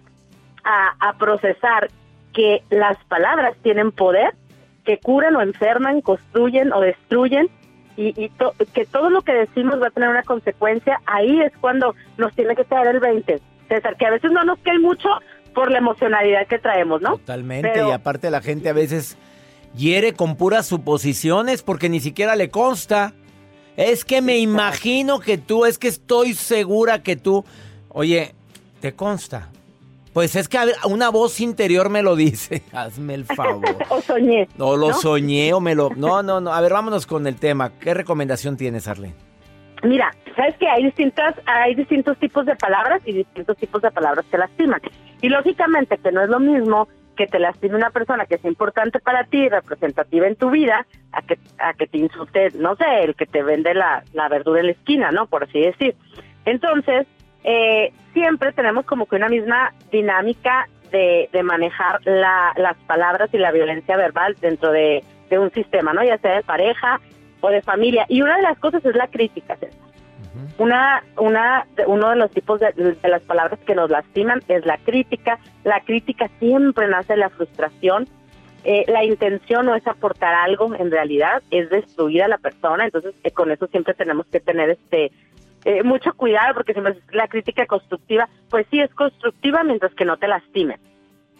a, 0.64 0.94
a 1.00 1.18
procesar 1.18 1.88
que 2.32 2.62
las 2.70 2.96
palabras 3.04 3.56
tienen 3.62 3.92
poder, 3.92 4.34
que 4.84 4.98
curan 4.98 5.36
o 5.36 5.42
enferman, 5.42 6.00
construyen 6.00 6.72
o 6.72 6.80
destruyen, 6.80 7.48
y, 7.96 8.30
que 8.72 8.86
todo 8.86 9.10
lo 9.10 9.22
que 9.22 9.32
decimos 9.32 9.80
va 9.80 9.88
a 9.88 9.90
tener 9.90 10.08
una 10.08 10.22
consecuencia, 10.22 11.00
ahí 11.06 11.40
es 11.40 11.52
cuando 11.60 11.94
nos 12.16 12.34
tiene 12.34 12.54
que 12.56 12.64
caer 12.64 12.88
el 12.88 13.00
20. 13.00 13.40
César, 13.68 13.96
que 13.96 14.06
a 14.06 14.10
veces 14.10 14.30
no 14.30 14.44
nos 14.44 14.58
cae 14.60 14.78
mucho 14.78 15.08
por 15.54 15.70
la 15.70 15.78
emocionalidad 15.78 16.46
que 16.46 16.58
traemos, 16.58 17.02
¿no? 17.02 17.18
Totalmente, 17.18 17.84
y 17.86 17.90
aparte 17.90 18.30
la 18.30 18.40
gente 18.40 18.68
a 18.68 18.72
veces 18.72 19.18
hiere 19.76 20.14
con 20.14 20.36
puras 20.36 20.66
suposiciones 20.66 21.62
porque 21.62 21.88
ni 21.88 22.00
siquiera 22.00 22.36
le 22.36 22.50
consta. 22.50 23.14
Es 23.76 24.04
que 24.04 24.20
me 24.20 24.38
imagino 24.38 25.20
que 25.20 25.38
tú, 25.38 25.64
es 25.64 25.78
que 25.78 25.88
estoy 25.88 26.34
segura 26.34 27.02
que 27.02 27.16
tú. 27.16 27.44
Oye, 27.88 28.34
¿te 28.80 28.94
consta? 28.94 29.48
Pues 30.12 30.36
es 30.36 30.48
que 30.48 30.58
una 30.84 31.08
voz 31.08 31.40
interior 31.40 31.88
me 31.88 32.02
lo 32.02 32.16
dice. 32.16 32.62
Hazme 32.72 33.14
el 33.14 33.24
favor. 33.24 33.64
o 33.88 34.00
soñé. 34.00 34.46
O 34.58 34.76
lo 34.76 34.92
soñé 34.92 35.54
o 35.54 35.60
me 35.60 35.74
lo. 35.74 35.90
No, 35.90 36.22
no, 36.22 36.40
no. 36.40 36.52
A 36.52 36.60
ver, 36.60 36.72
vámonos 36.72 37.06
con 37.06 37.26
el 37.26 37.36
tema. 37.36 37.72
¿Qué 37.78 37.94
recomendación 37.94 38.56
tienes, 38.56 38.88
Arlene? 38.88 39.14
Mira, 39.82 40.14
sabes 40.36 40.54
que 40.58 40.68
hay 40.68 40.84
distintas, 40.84 41.34
hay 41.46 41.74
distintos 41.74 42.16
tipos 42.18 42.46
de 42.46 42.54
palabras 42.56 43.02
y 43.04 43.12
distintos 43.12 43.56
tipos 43.56 43.82
de 43.82 43.90
palabras 43.90 44.24
que 44.30 44.38
lastiman. 44.38 44.80
Y 45.22 45.28
lógicamente 45.28 45.98
que 45.98 46.12
no 46.12 46.22
es 46.22 46.28
lo 46.28 46.38
mismo 46.38 46.88
que 47.22 47.28
te 47.28 47.38
lastime 47.38 47.76
una 47.76 47.90
persona 47.90 48.26
que 48.26 48.34
es 48.34 48.44
importante 48.44 48.98
para 48.98 49.22
ti, 49.22 49.48
representativa 49.48 50.26
en 50.26 50.34
tu 50.34 50.50
vida, 50.50 50.86
a 51.12 51.22
que, 51.22 51.38
a 51.58 51.72
que 51.72 51.86
te 51.86 51.98
insulte, 51.98 52.50
no 52.58 52.74
sé, 52.74 53.04
el 53.04 53.14
que 53.14 53.26
te 53.26 53.44
vende 53.44 53.74
la, 53.74 54.02
la 54.12 54.28
verdura 54.28 54.58
en 54.58 54.66
la 54.66 54.72
esquina, 54.72 55.12
¿no? 55.12 55.26
Por 55.26 55.44
así 55.44 55.60
decir. 55.60 55.94
Entonces, 56.44 57.06
eh, 57.44 57.92
siempre 58.12 58.52
tenemos 58.52 58.84
como 58.86 59.06
que 59.06 59.14
una 59.14 59.28
misma 59.28 59.72
dinámica 59.92 60.68
de, 60.90 61.28
de 61.32 61.42
manejar 61.44 62.00
la, 62.04 62.52
las 62.56 62.76
palabras 62.88 63.30
y 63.32 63.38
la 63.38 63.52
violencia 63.52 63.96
verbal 63.96 64.34
dentro 64.40 64.72
de, 64.72 65.04
de, 65.30 65.38
un 65.38 65.52
sistema, 65.52 65.92
¿no? 65.92 66.02
Ya 66.02 66.18
sea 66.18 66.34
de 66.34 66.42
pareja 66.42 67.00
o 67.40 67.50
de 67.50 67.62
familia. 67.62 68.04
Y 68.08 68.22
una 68.22 68.34
de 68.34 68.42
las 68.42 68.58
cosas 68.58 68.84
es 68.84 68.96
la 68.96 69.06
crítica, 69.06 69.56
Una, 70.58 71.02
una, 71.18 71.66
uno 71.86 72.10
de 72.10 72.16
los 72.16 72.30
tipos 72.30 72.60
de, 72.60 72.96
las 73.02 73.22
palabras 73.22 73.58
que 73.66 73.74
nos 73.74 73.90
lastiman 73.90 74.42
es 74.48 74.64
la 74.64 74.78
crítica. 74.78 75.38
La 75.64 75.80
crítica 75.80 76.30
siempre 76.38 76.88
nace 76.88 77.14
de 77.14 77.18
la 77.18 77.30
frustración. 77.30 78.08
Eh, 78.64 78.84
la 78.88 79.04
intención 79.04 79.66
no 79.66 79.74
es 79.74 79.86
aportar 79.86 80.34
algo, 80.34 80.74
en 80.74 80.90
realidad 80.90 81.42
es 81.50 81.68
destruir 81.68 82.22
a 82.22 82.28
la 82.28 82.38
persona. 82.38 82.84
Entonces, 82.84 83.14
eh, 83.24 83.30
con 83.32 83.50
eso 83.50 83.66
siempre 83.66 83.94
tenemos 83.94 84.26
que 84.26 84.40
tener 84.40 84.70
este 84.70 85.10
eh, 85.64 85.82
mucho 85.84 86.12
cuidado 86.14 86.54
porque 86.54 86.74
si 86.74 86.80
me 86.80 86.96
la 87.12 87.28
crítica 87.28 87.66
constructiva, 87.66 88.28
pues 88.50 88.66
sí 88.70 88.80
es 88.80 88.92
constructiva 88.94 89.62
mientras 89.62 89.94
que 89.94 90.04
no 90.04 90.16
te 90.16 90.26
lastime, 90.26 90.78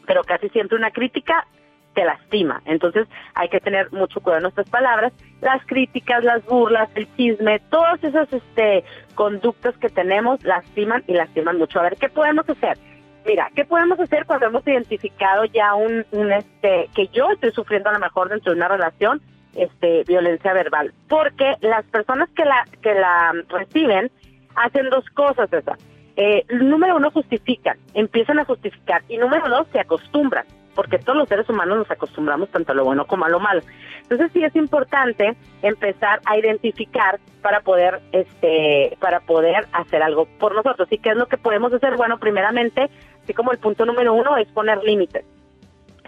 pero 0.06 0.22
casi 0.22 0.48
siempre 0.50 0.78
una 0.78 0.92
crítica 0.92 1.46
te 1.94 2.04
lastima. 2.04 2.62
Entonces 2.64 3.06
hay 3.34 3.48
que 3.48 3.60
tener 3.60 3.92
mucho 3.92 4.20
cuidado 4.20 4.38
en 4.38 4.42
nuestras 4.44 4.68
palabras. 4.68 5.12
Las 5.40 5.64
críticas, 5.66 6.24
las 6.24 6.44
burlas, 6.46 6.88
el 6.94 7.08
chisme, 7.16 7.60
todas 7.70 8.02
esas 8.02 8.32
este, 8.32 8.84
conductas 9.14 9.76
que 9.78 9.88
tenemos 9.88 10.42
lastiman 10.44 11.04
y 11.06 11.14
lastiman 11.14 11.58
mucho. 11.58 11.80
A 11.80 11.84
ver, 11.84 11.96
¿qué 11.96 12.08
podemos 12.08 12.48
hacer? 12.48 12.78
Mira, 13.24 13.50
¿qué 13.54 13.64
podemos 13.64 14.00
hacer 14.00 14.26
cuando 14.26 14.46
hemos 14.46 14.66
identificado 14.66 15.44
ya 15.44 15.74
un, 15.74 16.04
un 16.10 16.32
este, 16.32 16.88
que 16.94 17.06
yo 17.08 17.30
estoy 17.30 17.52
sufriendo 17.52 17.88
a 17.88 17.92
lo 17.92 18.00
mejor 18.00 18.28
dentro 18.28 18.52
de 18.52 18.56
una 18.56 18.68
relación 18.68 19.20
este, 19.54 20.04
violencia 20.04 20.52
verbal, 20.52 20.92
porque 21.08 21.54
las 21.60 21.84
personas 21.86 22.28
que 22.30 22.44
la 22.44 22.64
que 22.80 22.94
la 22.94 23.32
reciben 23.48 24.10
hacen 24.54 24.90
dos 24.90 25.04
cosas, 25.10 25.52
esa. 25.52 25.76
Eh, 26.16 26.44
número 26.50 26.96
uno, 26.96 27.10
justifican, 27.10 27.78
empiezan 27.94 28.38
a 28.38 28.44
justificar, 28.44 29.02
y 29.08 29.16
número 29.16 29.48
dos, 29.48 29.66
se 29.72 29.80
acostumbran, 29.80 30.44
porque 30.74 30.98
todos 30.98 31.16
los 31.16 31.28
seres 31.28 31.48
humanos 31.48 31.78
nos 31.78 31.90
acostumbramos 31.90 32.50
tanto 32.50 32.72
a 32.72 32.74
lo 32.74 32.84
bueno 32.84 33.06
como 33.06 33.24
a 33.24 33.28
lo 33.28 33.40
malo. 33.40 33.62
Entonces 34.02 34.30
sí 34.32 34.42
es 34.44 34.54
importante 34.56 35.36
empezar 35.62 36.20
a 36.24 36.36
identificar 36.38 37.18
para 37.40 37.60
poder, 37.60 38.00
este, 38.12 38.96
para 39.00 39.20
poder 39.20 39.66
hacer 39.72 40.02
algo 40.02 40.26
por 40.38 40.54
nosotros. 40.54 40.88
¿Y 40.90 40.98
qué 40.98 41.10
es 41.10 41.16
lo 41.16 41.26
que 41.26 41.38
podemos 41.38 41.72
hacer? 41.72 41.96
Bueno, 41.96 42.18
primeramente, 42.18 42.90
así 43.22 43.34
como 43.34 43.52
el 43.52 43.58
punto 43.58 43.84
número 43.84 44.14
uno 44.14 44.36
es 44.36 44.48
poner 44.48 44.82
límites. 44.82 45.24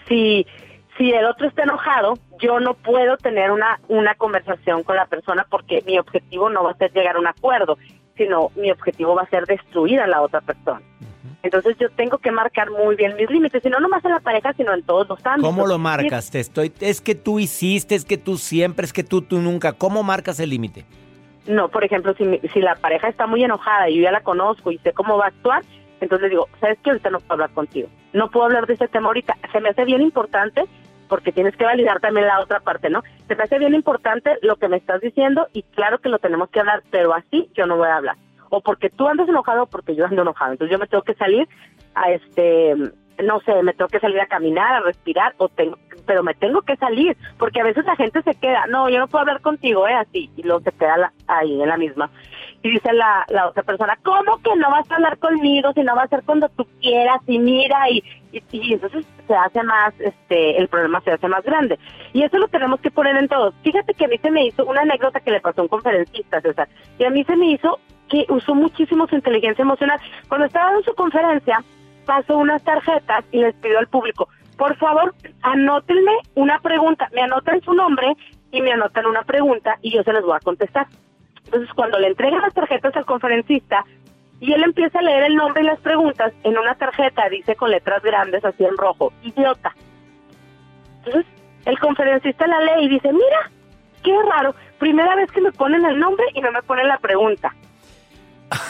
Si 0.09 0.47
si 0.97 1.11
el 1.11 1.25
otro 1.25 1.49
está 1.49 1.65
enojado, 1.65 2.15
yo 2.41 2.61
no 2.61 2.75
puedo 2.75 3.17
tener 3.17 3.51
una, 3.51 3.81
una 3.89 4.15
conversación 4.15 4.83
con 4.85 4.97
la 4.97 5.07
persona 5.07 5.45
porque 5.49 5.83
mi 5.87 5.99
objetivo 5.99 6.49
no 6.51 6.63
va 6.63 6.71
a 6.71 6.77
ser 6.77 6.93
llegar 6.93 7.17
a 7.17 7.19
un 7.19 7.27
acuerdo, 7.27 7.79
sino 8.17 8.51
mi 8.55 8.71
objetivo 8.71 9.15
va 9.15 9.23
a 9.23 9.31
ser 9.31 9.45
destruir 9.47 10.01
a 10.01 10.07
la 10.07 10.23
otra 10.23 10.41
persona. 10.41 10.81
Entonces 11.45 11.77
yo 11.79 11.91
tengo 11.91 12.17
que 12.19 12.33
marcar 12.33 12.71
muy 12.71 12.97
bien 12.97 13.15
mis 13.17 13.29
límites, 13.29 13.65
y 13.65 13.69
no 13.69 13.79
nomás 13.79 14.03
en 14.05 14.13
la 14.13 14.21
pareja, 14.21 14.55
sino 14.55 14.73
en 14.73 14.83
todos 14.83 15.07
los 15.07 15.25
ámbitos. 15.27 15.55
¿Cómo 15.55 15.67
lo 15.67 15.79
marcas? 15.79 16.31
Te 16.31 16.41
estoy, 16.41 16.73
es 16.81 17.03
que 17.03 17.15
tú 17.15 17.39
hiciste, 17.39 17.95
es 17.95 18.07
que 18.07 18.17
tú 18.17 18.39
siempre, 18.39 18.87
es 18.87 18.95
que 18.95 19.05
tú, 19.05 19.21
tú 19.21 19.39
nunca. 19.39 19.75
¿Cómo 19.75 20.03
marcas 20.03 20.41
el 20.41 20.51
límite? 20.51 20.87
No, 21.47 21.69
por 21.69 21.85
ejemplo, 21.85 22.15
si, 22.15 22.41
si 22.49 22.61
la 22.61 22.75
pareja 22.77 23.09
está 23.09 23.27
muy 23.27 23.45
enojada 23.45 23.91
y 23.91 23.97
yo 23.97 24.03
ya 24.05 24.11
la 24.11 24.23
conozco 24.23 24.73
y 24.73 24.79
sé 24.79 24.93
cómo 24.93 25.19
va 25.19 25.27
a 25.27 25.29
actuar, 25.29 25.63
entonces 26.01 26.31
digo, 26.31 26.49
¿sabes 26.61 26.79
qué? 26.83 26.91
Ahorita 26.91 27.11
no 27.11 27.21
puedo 27.21 27.35
hablar 27.35 27.51
contigo. 27.51 27.89
No 28.15 28.31
puedo 28.31 28.47
hablar 28.47 28.67
de 28.67 28.75
ese 28.75 28.89
tema 28.89 29.09
ahorita. 29.09 29.37
Se 29.53 29.61
me 29.61 29.69
hace 29.69 29.85
bien 29.85 30.01
importante 30.01 30.65
porque 31.09 31.31
tienes 31.31 31.55
que 31.57 31.65
validar 31.65 32.01
también 32.01 32.27
la 32.27 32.41
otra 32.41 32.61
parte, 32.61 32.89
¿no? 32.89 33.03
Se 33.29 33.37
me 33.37 33.43
hace 33.43 33.59
bien 33.59 33.75
importante 33.75 34.39
lo 34.41 34.57
que 34.57 34.69
me 34.69 34.79
estás 34.79 35.03
diciendo 35.03 35.49
y 35.53 35.63
claro 35.63 35.99
que 35.99 36.09
lo 36.09 36.19
tenemos 36.19 36.49
que 36.49 36.61
hablar, 36.61 36.83
pero 36.91 37.13
así 37.15 37.51
yo 37.55 37.67
no 37.67 37.77
voy 37.77 37.89
a 37.89 37.97
hablar. 37.97 38.17
O 38.55 38.61
porque 38.61 38.89
tú 38.89 39.09
andas 39.09 39.29
enojado 39.29 39.65
o 39.65 39.67
porque 39.67 39.97
yo 39.97 40.07
ando 40.07 40.23
enojado. 40.23 40.53
Entonces 40.53 40.73
yo 40.73 40.79
me 40.79 40.87
tengo 40.87 41.03
que 41.03 41.15
salir 41.15 41.49
a 41.97 42.13
este, 42.13 42.75
no 43.23 43.41
sé, 43.41 43.63
me 43.65 43.73
tengo 43.73 43.89
que 43.89 44.01
salir 44.01 44.21
a 44.21 44.27
caminar, 44.27 44.75
a 44.75 44.81
respirar, 44.81 45.35
o 45.39 45.49
tengo, 45.49 45.77
pero 46.07 46.23
me 46.23 46.35
tengo 46.35 46.63
que 46.63 46.77
salir, 46.77 47.17
porque 47.39 47.61
a 47.61 47.65
veces 47.65 47.85
la 47.85 47.97
gente 47.97 48.23
se 48.23 48.35
queda, 48.35 48.67
no, 48.69 48.89
yo 48.89 48.99
no 48.99 49.09
puedo 49.09 49.23
hablar 49.23 49.41
contigo, 49.41 49.87
¿eh? 49.89 49.95
Así, 49.95 50.31
y 50.37 50.43
luego 50.43 50.61
se 50.61 50.73
queda 50.73 51.13
ahí 51.27 51.61
en 51.61 51.69
la 51.69 51.77
misma. 51.77 52.11
Y 52.63 52.71
dice 52.71 52.93
la, 52.93 53.25
la 53.29 53.49
otra 53.49 53.63
persona, 53.63 53.99
¿cómo 54.03 54.39
que 54.39 54.57
no 54.57 54.71
vas 54.71 54.91
a 54.91 54.95
hablar 54.95 55.19
conmigo 55.19 55.73
si 55.75 55.83
no 55.83 55.95
va 55.95 56.05
a 56.05 56.09
ser 56.09 56.23
cuando 56.25 56.49
tú 56.49 56.67
quieras? 56.81 57.21
Y 57.27 57.39
mira, 57.39 57.91
y, 57.91 58.03
y, 58.33 58.73
entonces 58.73 59.05
se 59.27 59.35
hace 59.35 59.63
más, 59.63 59.93
este, 60.01 60.59
el 60.59 60.69
problema 60.69 61.01
se 61.03 61.13
hace 61.13 61.29
más 61.29 61.45
grande. 61.45 61.79
Y 62.13 62.23
eso 62.23 62.39
lo 62.39 62.49
tenemos 62.49 62.81
que 62.81 62.91
poner 62.91 63.17
en 63.17 63.29
todos. 63.29 63.55
Fíjate 63.63 63.93
que 63.93 64.07
a 64.07 64.09
mí 64.09 64.17
se 64.19 64.31
me 64.31 64.47
hizo 64.47 64.65
una 64.65 64.81
anécdota 64.81 65.21
que 65.21 65.31
le 65.31 65.41
pasó 65.41 65.61
a 65.61 65.65
un 65.65 65.69
conferencista, 65.69 66.41
César, 66.41 66.69
y 66.99 67.05
a 67.05 67.11
mí 67.11 67.23
se 67.25 67.37
me 67.37 67.51
hizo 67.51 67.79
que 68.15 68.33
usó 68.33 68.55
muchísimo 68.55 69.09
su 69.09 69.17
inteligencia 69.17 69.63
emocional. 69.63 69.99
Cuando 70.29 70.47
estaba 70.47 70.73
en 70.77 70.85
su 70.85 70.95
conferencia, 70.95 71.65
pasó 72.07 72.39
unas 72.39 72.63
tarjetas 72.63 73.25
y 73.33 73.39
les 73.39 73.55
pidió 73.57 73.79
al 73.79 73.89
público, 73.89 74.29
por 74.57 74.77
favor, 74.77 75.15
anótenme 75.43 76.13
una 76.37 76.61
pregunta, 76.61 77.09
me 77.13 77.23
anotan 77.23 77.61
su 77.63 77.75
nombre 77.75 78.15
y 78.53 78.63
me 78.63 78.73
anotan 78.73 79.07
una 79.07 79.23
pregunta 79.23 79.79
y 79.83 79.91
yo 79.91 80.05
se 80.05 80.13
les 80.13 80.23
voy 80.23 80.37
a 80.37 80.41
contestar. 80.41 80.87
Entonces, 81.45 81.73
cuando 81.75 81.99
le 81.99 82.07
entregan 82.07 82.41
las 82.41 82.55
tarjetas 82.55 82.95
al 82.97 83.05
conferencista 83.05 83.85
y 84.39 84.53
él 84.53 84.63
empieza 84.63 85.01
a 85.01 85.03
leer 85.03 85.25
el 85.25 85.35
nombre 85.35 85.63
y 85.63 85.67
las 85.67 85.81
preguntas, 85.81 86.33
en 86.45 86.57
una 86.57 86.77
tarjeta 86.77 87.29
dice 87.29 87.57
con 87.57 87.71
letras 87.71 88.01
grandes 88.03 88.45
así 88.45 88.65
en 88.65 88.77
rojo, 88.77 89.13
idiota. 89.23 89.75
Entonces, 90.99 91.27
el 91.65 91.79
conferencista 91.81 92.47
la 92.47 92.61
lee 92.61 92.85
y 92.85 92.89
dice, 92.91 93.13
mira, 93.13 93.51
qué 94.05 94.17
raro, 94.23 94.55
primera 94.79 95.17
vez 95.17 95.33
que 95.33 95.41
me 95.41 95.51
ponen 95.51 95.85
el 95.85 95.99
nombre 95.99 96.27
y 96.35 96.41
no 96.41 96.53
me 96.53 96.63
ponen 96.63 96.87
la 96.87 96.99
pregunta. 96.99 97.53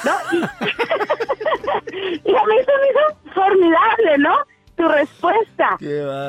¿No? 0.05 0.13
Y, 0.33 0.37
y 2.31 2.37
a 2.37 2.45
mí 2.45 2.57
se 2.59 2.73
me 2.79 2.89
hizo 2.91 3.33
formidable, 3.35 4.19
¿no? 4.19 4.37
Tu 4.77 4.89
respuesta. 4.89 5.77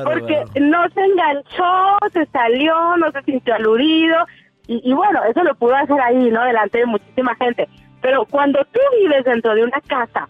porque 0.03 0.43
no 0.59 0.87
se 0.89 1.01
enganchó, 1.01 1.97
se 2.13 2.25
salió, 2.27 2.97
no 2.97 3.11
se 3.11 3.23
sintió 3.23 3.55
aludido, 3.55 4.25
y, 4.67 4.93
bueno, 4.93 5.23
eso 5.25 5.43
lo 5.43 5.53
pudo 5.55 5.75
hacer 5.75 5.99
ahí, 6.01 6.31
¿no? 6.31 6.43
Delante 6.43 6.79
de 6.79 6.85
muchísima 6.85 7.35
gente. 7.35 7.69
Pero 8.01 8.25
cuando 8.25 8.63
tú 8.65 8.79
vives 8.99 9.23
dentro 9.23 9.53
de 9.53 9.63
una 9.63 9.79
casa 9.81 10.27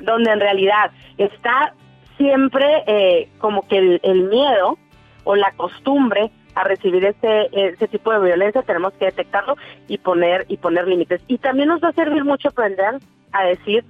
donde 0.00 0.30
en 0.30 0.40
realidad 0.40 0.90
está 1.16 1.74
siempre 2.16 2.84
eh, 2.86 3.30
como 3.38 3.66
que 3.66 3.98
el, 4.02 4.22
miedo 4.24 4.78
o 5.24 5.36
la 5.36 5.52
costumbre 5.52 6.30
a 6.54 6.64
recibir 6.64 7.04
ese, 7.04 7.48
ese 7.52 7.88
tipo 7.88 8.12
de 8.12 8.20
violencia, 8.20 8.62
tenemos 8.62 8.92
que 8.94 9.06
detectarlo 9.06 9.56
y 9.88 9.98
poner, 9.98 10.44
y 10.48 10.56
poner 10.56 10.86
límites. 10.86 11.22
Y 11.28 11.38
también 11.38 11.68
nos 11.68 11.82
va 11.82 11.88
a 11.88 11.92
servir 11.92 12.24
mucho 12.24 12.48
aprender 12.48 12.98
a 13.32 13.44
decir 13.44 13.84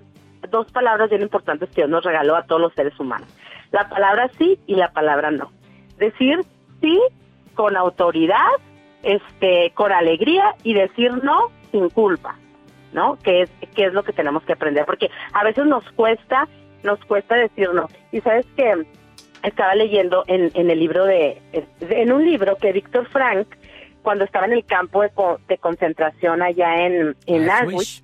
dos 0.50 0.70
palabras 0.72 1.10
bien 1.10 1.22
importantes 1.22 1.68
que 1.70 1.82
Dios 1.82 1.90
nos 1.90 2.04
regaló 2.04 2.36
a 2.36 2.44
todos 2.44 2.60
los 2.60 2.74
seres 2.74 2.98
humanos. 2.98 3.28
la 3.70 3.88
palabra 3.88 4.30
sí 4.38 4.58
y 4.66 4.74
la 4.74 4.92
palabra 4.92 5.30
no. 5.30 5.50
Decir 5.98 6.40
sí 6.80 7.00
con 7.54 7.76
autoridad, 7.76 8.50
este, 9.02 9.72
con 9.74 9.92
alegría 9.92 10.54
y 10.62 10.74
decir 10.74 11.12
no 11.24 11.50
sin 11.70 11.88
culpa, 11.90 12.36
¿no? 12.92 13.16
Que 13.22 13.42
es, 13.42 13.50
que 13.74 13.86
es 13.86 13.92
lo 13.94 14.02
que 14.02 14.12
tenemos 14.12 14.42
que 14.44 14.52
aprender, 14.52 14.84
porque 14.84 15.10
a 15.32 15.44
veces 15.44 15.66
nos 15.66 15.84
cuesta, 15.92 16.48
nos 16.82 17.02
cuesta 17.06 17.34
decir 17.36 17.70
no. 17.72 17.88
Y 18.10 18.20
sabes 18.20 18.46
que 18.56 18.84
estaba 19.42 19.74
leyendo 19.74 20.24
en, 20.26 20.50
en 20.54 20.70
el 20.70 20.78
libro 20.78 21.04
de, 21.04 21.40
en 21.80 22.12
un 22.12 22.24
libro 22.24 22.56
que 22.56 22.72
Víctor 22.72 23.08
Frank, 23.08 23.46
cuando 24.02 24.24
estaba 24.24 24.46
en 24.46 24.52
el 24.52 24.64
campo 24.64 25.02
de, 25.02 25.58
concentración 25.58 26.42
allá 26.42 26.86
en, 26.86 27.16
en 27.26 27.50
Auschwitz, 27.50 28.02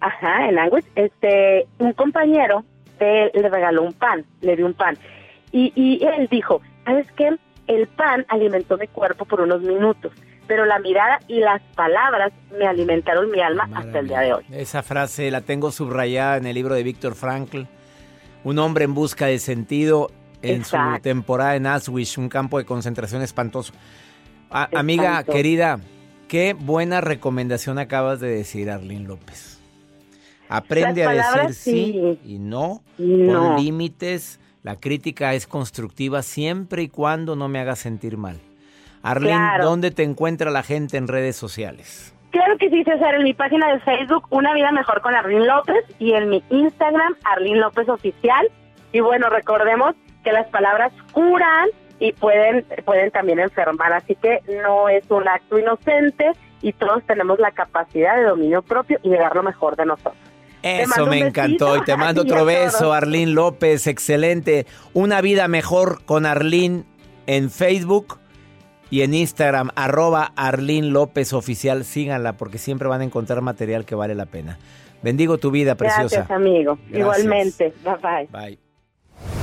ajá, 0.00 0.48
en 0.48 0.58
Auschwitz, 0.58 0.86
este, 0.94 1.66
un 1.78 1.92
compañero 1.92 2.64
de, 2.98 3.30
le 3.34 3.48
regaló 3.48 3.82
un 3.82 3.92
pan, 3.92 4.24
le 4.40 4.56
dio 4.56 4.66
un 4.66 4.74
pan. 4.74 4.96
Y, 5.50 5.72
y 5.74 6.04
él 6.04 6.28
dijo, 6.30 6.62
¿sabes 6.84 7.06
qué? 7.16 7.36
El 7.66 7.86
pan 7.86 8.24
alimentó 8.28 8.76
mi 8.76 8.88
cuerpo 8.88 9.24
por 9.24 9.40
unos 9.40 9.62
minutos, 9.62 10.12
pero 10.46 10.64
la 10.64 10.78
mirada 10.78 11.20
y 11.28 11.40
las 11.40 11.62
palabras 11.74 12.32
me 12.58 12.66
alimentaron 12.66 13.30
mi 13.30 13.40
alma 13.40 13.68
hasta 13.74 14.00
el 14.00 14.08
día 14.08 14.20
de 14.20 14.34
hoy. 14.34 14.44
Esa 14.50 14.82
frase 14.82 15.30
la 15.30 15.42
tengo 15.42 15.70
subrayada 15.70 16.36
en 16.36 16.46
el 16.46 16.54
libro 16.54 16.74
de 16.74 16.82
Víctor 16.82 17.14
Frankl. 17.14 17.62
Un 18.44 18.58
hombre 18.58 18.84
en 18.84 18.94
busca 18.94 19.26
de 19.26 19.38
sentido 19.38 20.10
en 20.42 20.64
su 20.64 20.76
temporada 21.02 21.56
en 21.56 21.66
Auschwitz, 21.66 22.18
un 22.18 22.28
campo 22.28 22.58
de 22.58 22.64
concentración 22.64 23.22
espantoso. 23.22 23.72
amiga 24.50 25.22
querida, 25.24 25.80
qué 26.28 26.54
buena 26.54 27.00
recomendación 27.00 27.78
acabas 27.78 28.20
de 28.20 28.28
decir, 28.28 28.70
Arlene 28.70 29.06
López. 29.06 29.60
Aprende 30.48 31.04
a 31.04 31.46
decir 31.46 31.54
sí, 31.54 32.18
y 32.24 32.38
no, 32.38 32.82
no. 32.98 33.56
límites. 33.56 34.38
La 34.62 34.76
crítica 34.76 35.34
es 35.34 35.46
constructiva 35.46 36.22
siempre 36.22 36.82
y 36.82 36.88
cuando 36.88 37.34
no 37.36 37.48
me 37.48 37.58
haga 37.58 37.74
sentir 37.74 38.16
mal. 38.16 38.38
Arlene, 39.02 39.58
¿dónde 39.60 39.90
te 39.90 40.02
encuentra 40.04 40.50
la 40.50 40.62
gente 40.62 40.96
en 40.96 41.08
redes 41.08 41.36
sociales? 41.36 42.14
Claro 42.30 42.56
que 42.58 42.70
sí, 42.70 42.82
César, 42.84 43.14
en 43.14 43.24
mi 43.24 43.34
página 43.34 43.72
de 43.72 43.80
Facebook, 43.80 44.26
Una 44.30 44.54
Vida 44.54 44.72
Mejor 44.72 45.02
con 45.02 45.14
Arlene 45.14 45.46
López, 45.46 45.84
y 45.98 46.12
en 46.12 46.30
mi 46.30 46.42
Instagram, 46.50 47.14
Arlene 47.24 47.58
López 47.58 47.88
Oficial. 47.88 48.48
Y 48.92 49.00
bueno, 49.00 49.28
recordemos 49.28 49.94
que 50.22 50.32
las 50.32 50.48
palabras 50.48 50.92
curan 51.12 51.68
y 51.98 52.12
pueden, 52.12 52.64
pueden 52.84 53.10
también 53.10 53.38
enfermar, 53.38 53.92
así 53.92 54.16
que 54.16 54.40
no 54.62 54.88
es 54.88 55.08
un 55.10 55.28
acto 55.28 55.58
inocente 55.58 56.32
y 56.60 56.72
todos 56.72 57.04
tenemos 57.06 57.38
la 57.38 57.50
capacidad 57.52 58.16
de 58.16 58.24
dominio 58.24 58.62
propio 58.62 58.98
y 59.02 59.10
de 59.10 59.18
dar 59.18 59.34
lo 59.34 59.42
mejor 59.42 59.76
de 59.76 59.86
nosotros. 59.86 60.16
Eso 60.62 61.06
me 61.06 61.18
encantó 61.18 61.76
y 61.76 61.82
te 61.82 61.96
mando 61.96 62.22
otro 62.22 62.44
beso, 62.44 62.92
Arlín 62.92 63.34
López, 63.34 63.86
excelente. 63.86 64.66
Una 64.92 65.20
vida 65.20 65.48
mejor 65.48 66.04
con 66.04 66.24
Arlín 66.24 66.86
en 67.26 67.50
Facebook 67.50 68.18
y 68.88 69.02
en 69.02 69.14
Instagram, 69.14 69.70
arroba 69.74 70.32
Arlín 70.36 70.92
López 70.92 71.32
Oficial. 71.32 71.84
Síganla 71.84 72.36
porque 72.36 72.58
siempre 72.58 72.88
van 72.88 73.00
a 73.00 73.04
encontrar 73.04 73.40
material 73.40 73.84
que 73.84 73.94
vale 73.94 74.14
la 74.14 74.26
pena. 74.26 74.58
Bendigo 75.02 75.38
tu 75.38 75.50
vida, 75.50 75.74
preciosa. 75.74 76.16
Gracias, 76.16 76.30
amigo. 76.30 76.78
Igualmente. 76.90 77.72
Bye 77.82 77.96
bye. 78.02 78.28
Bye. 78.30 78.61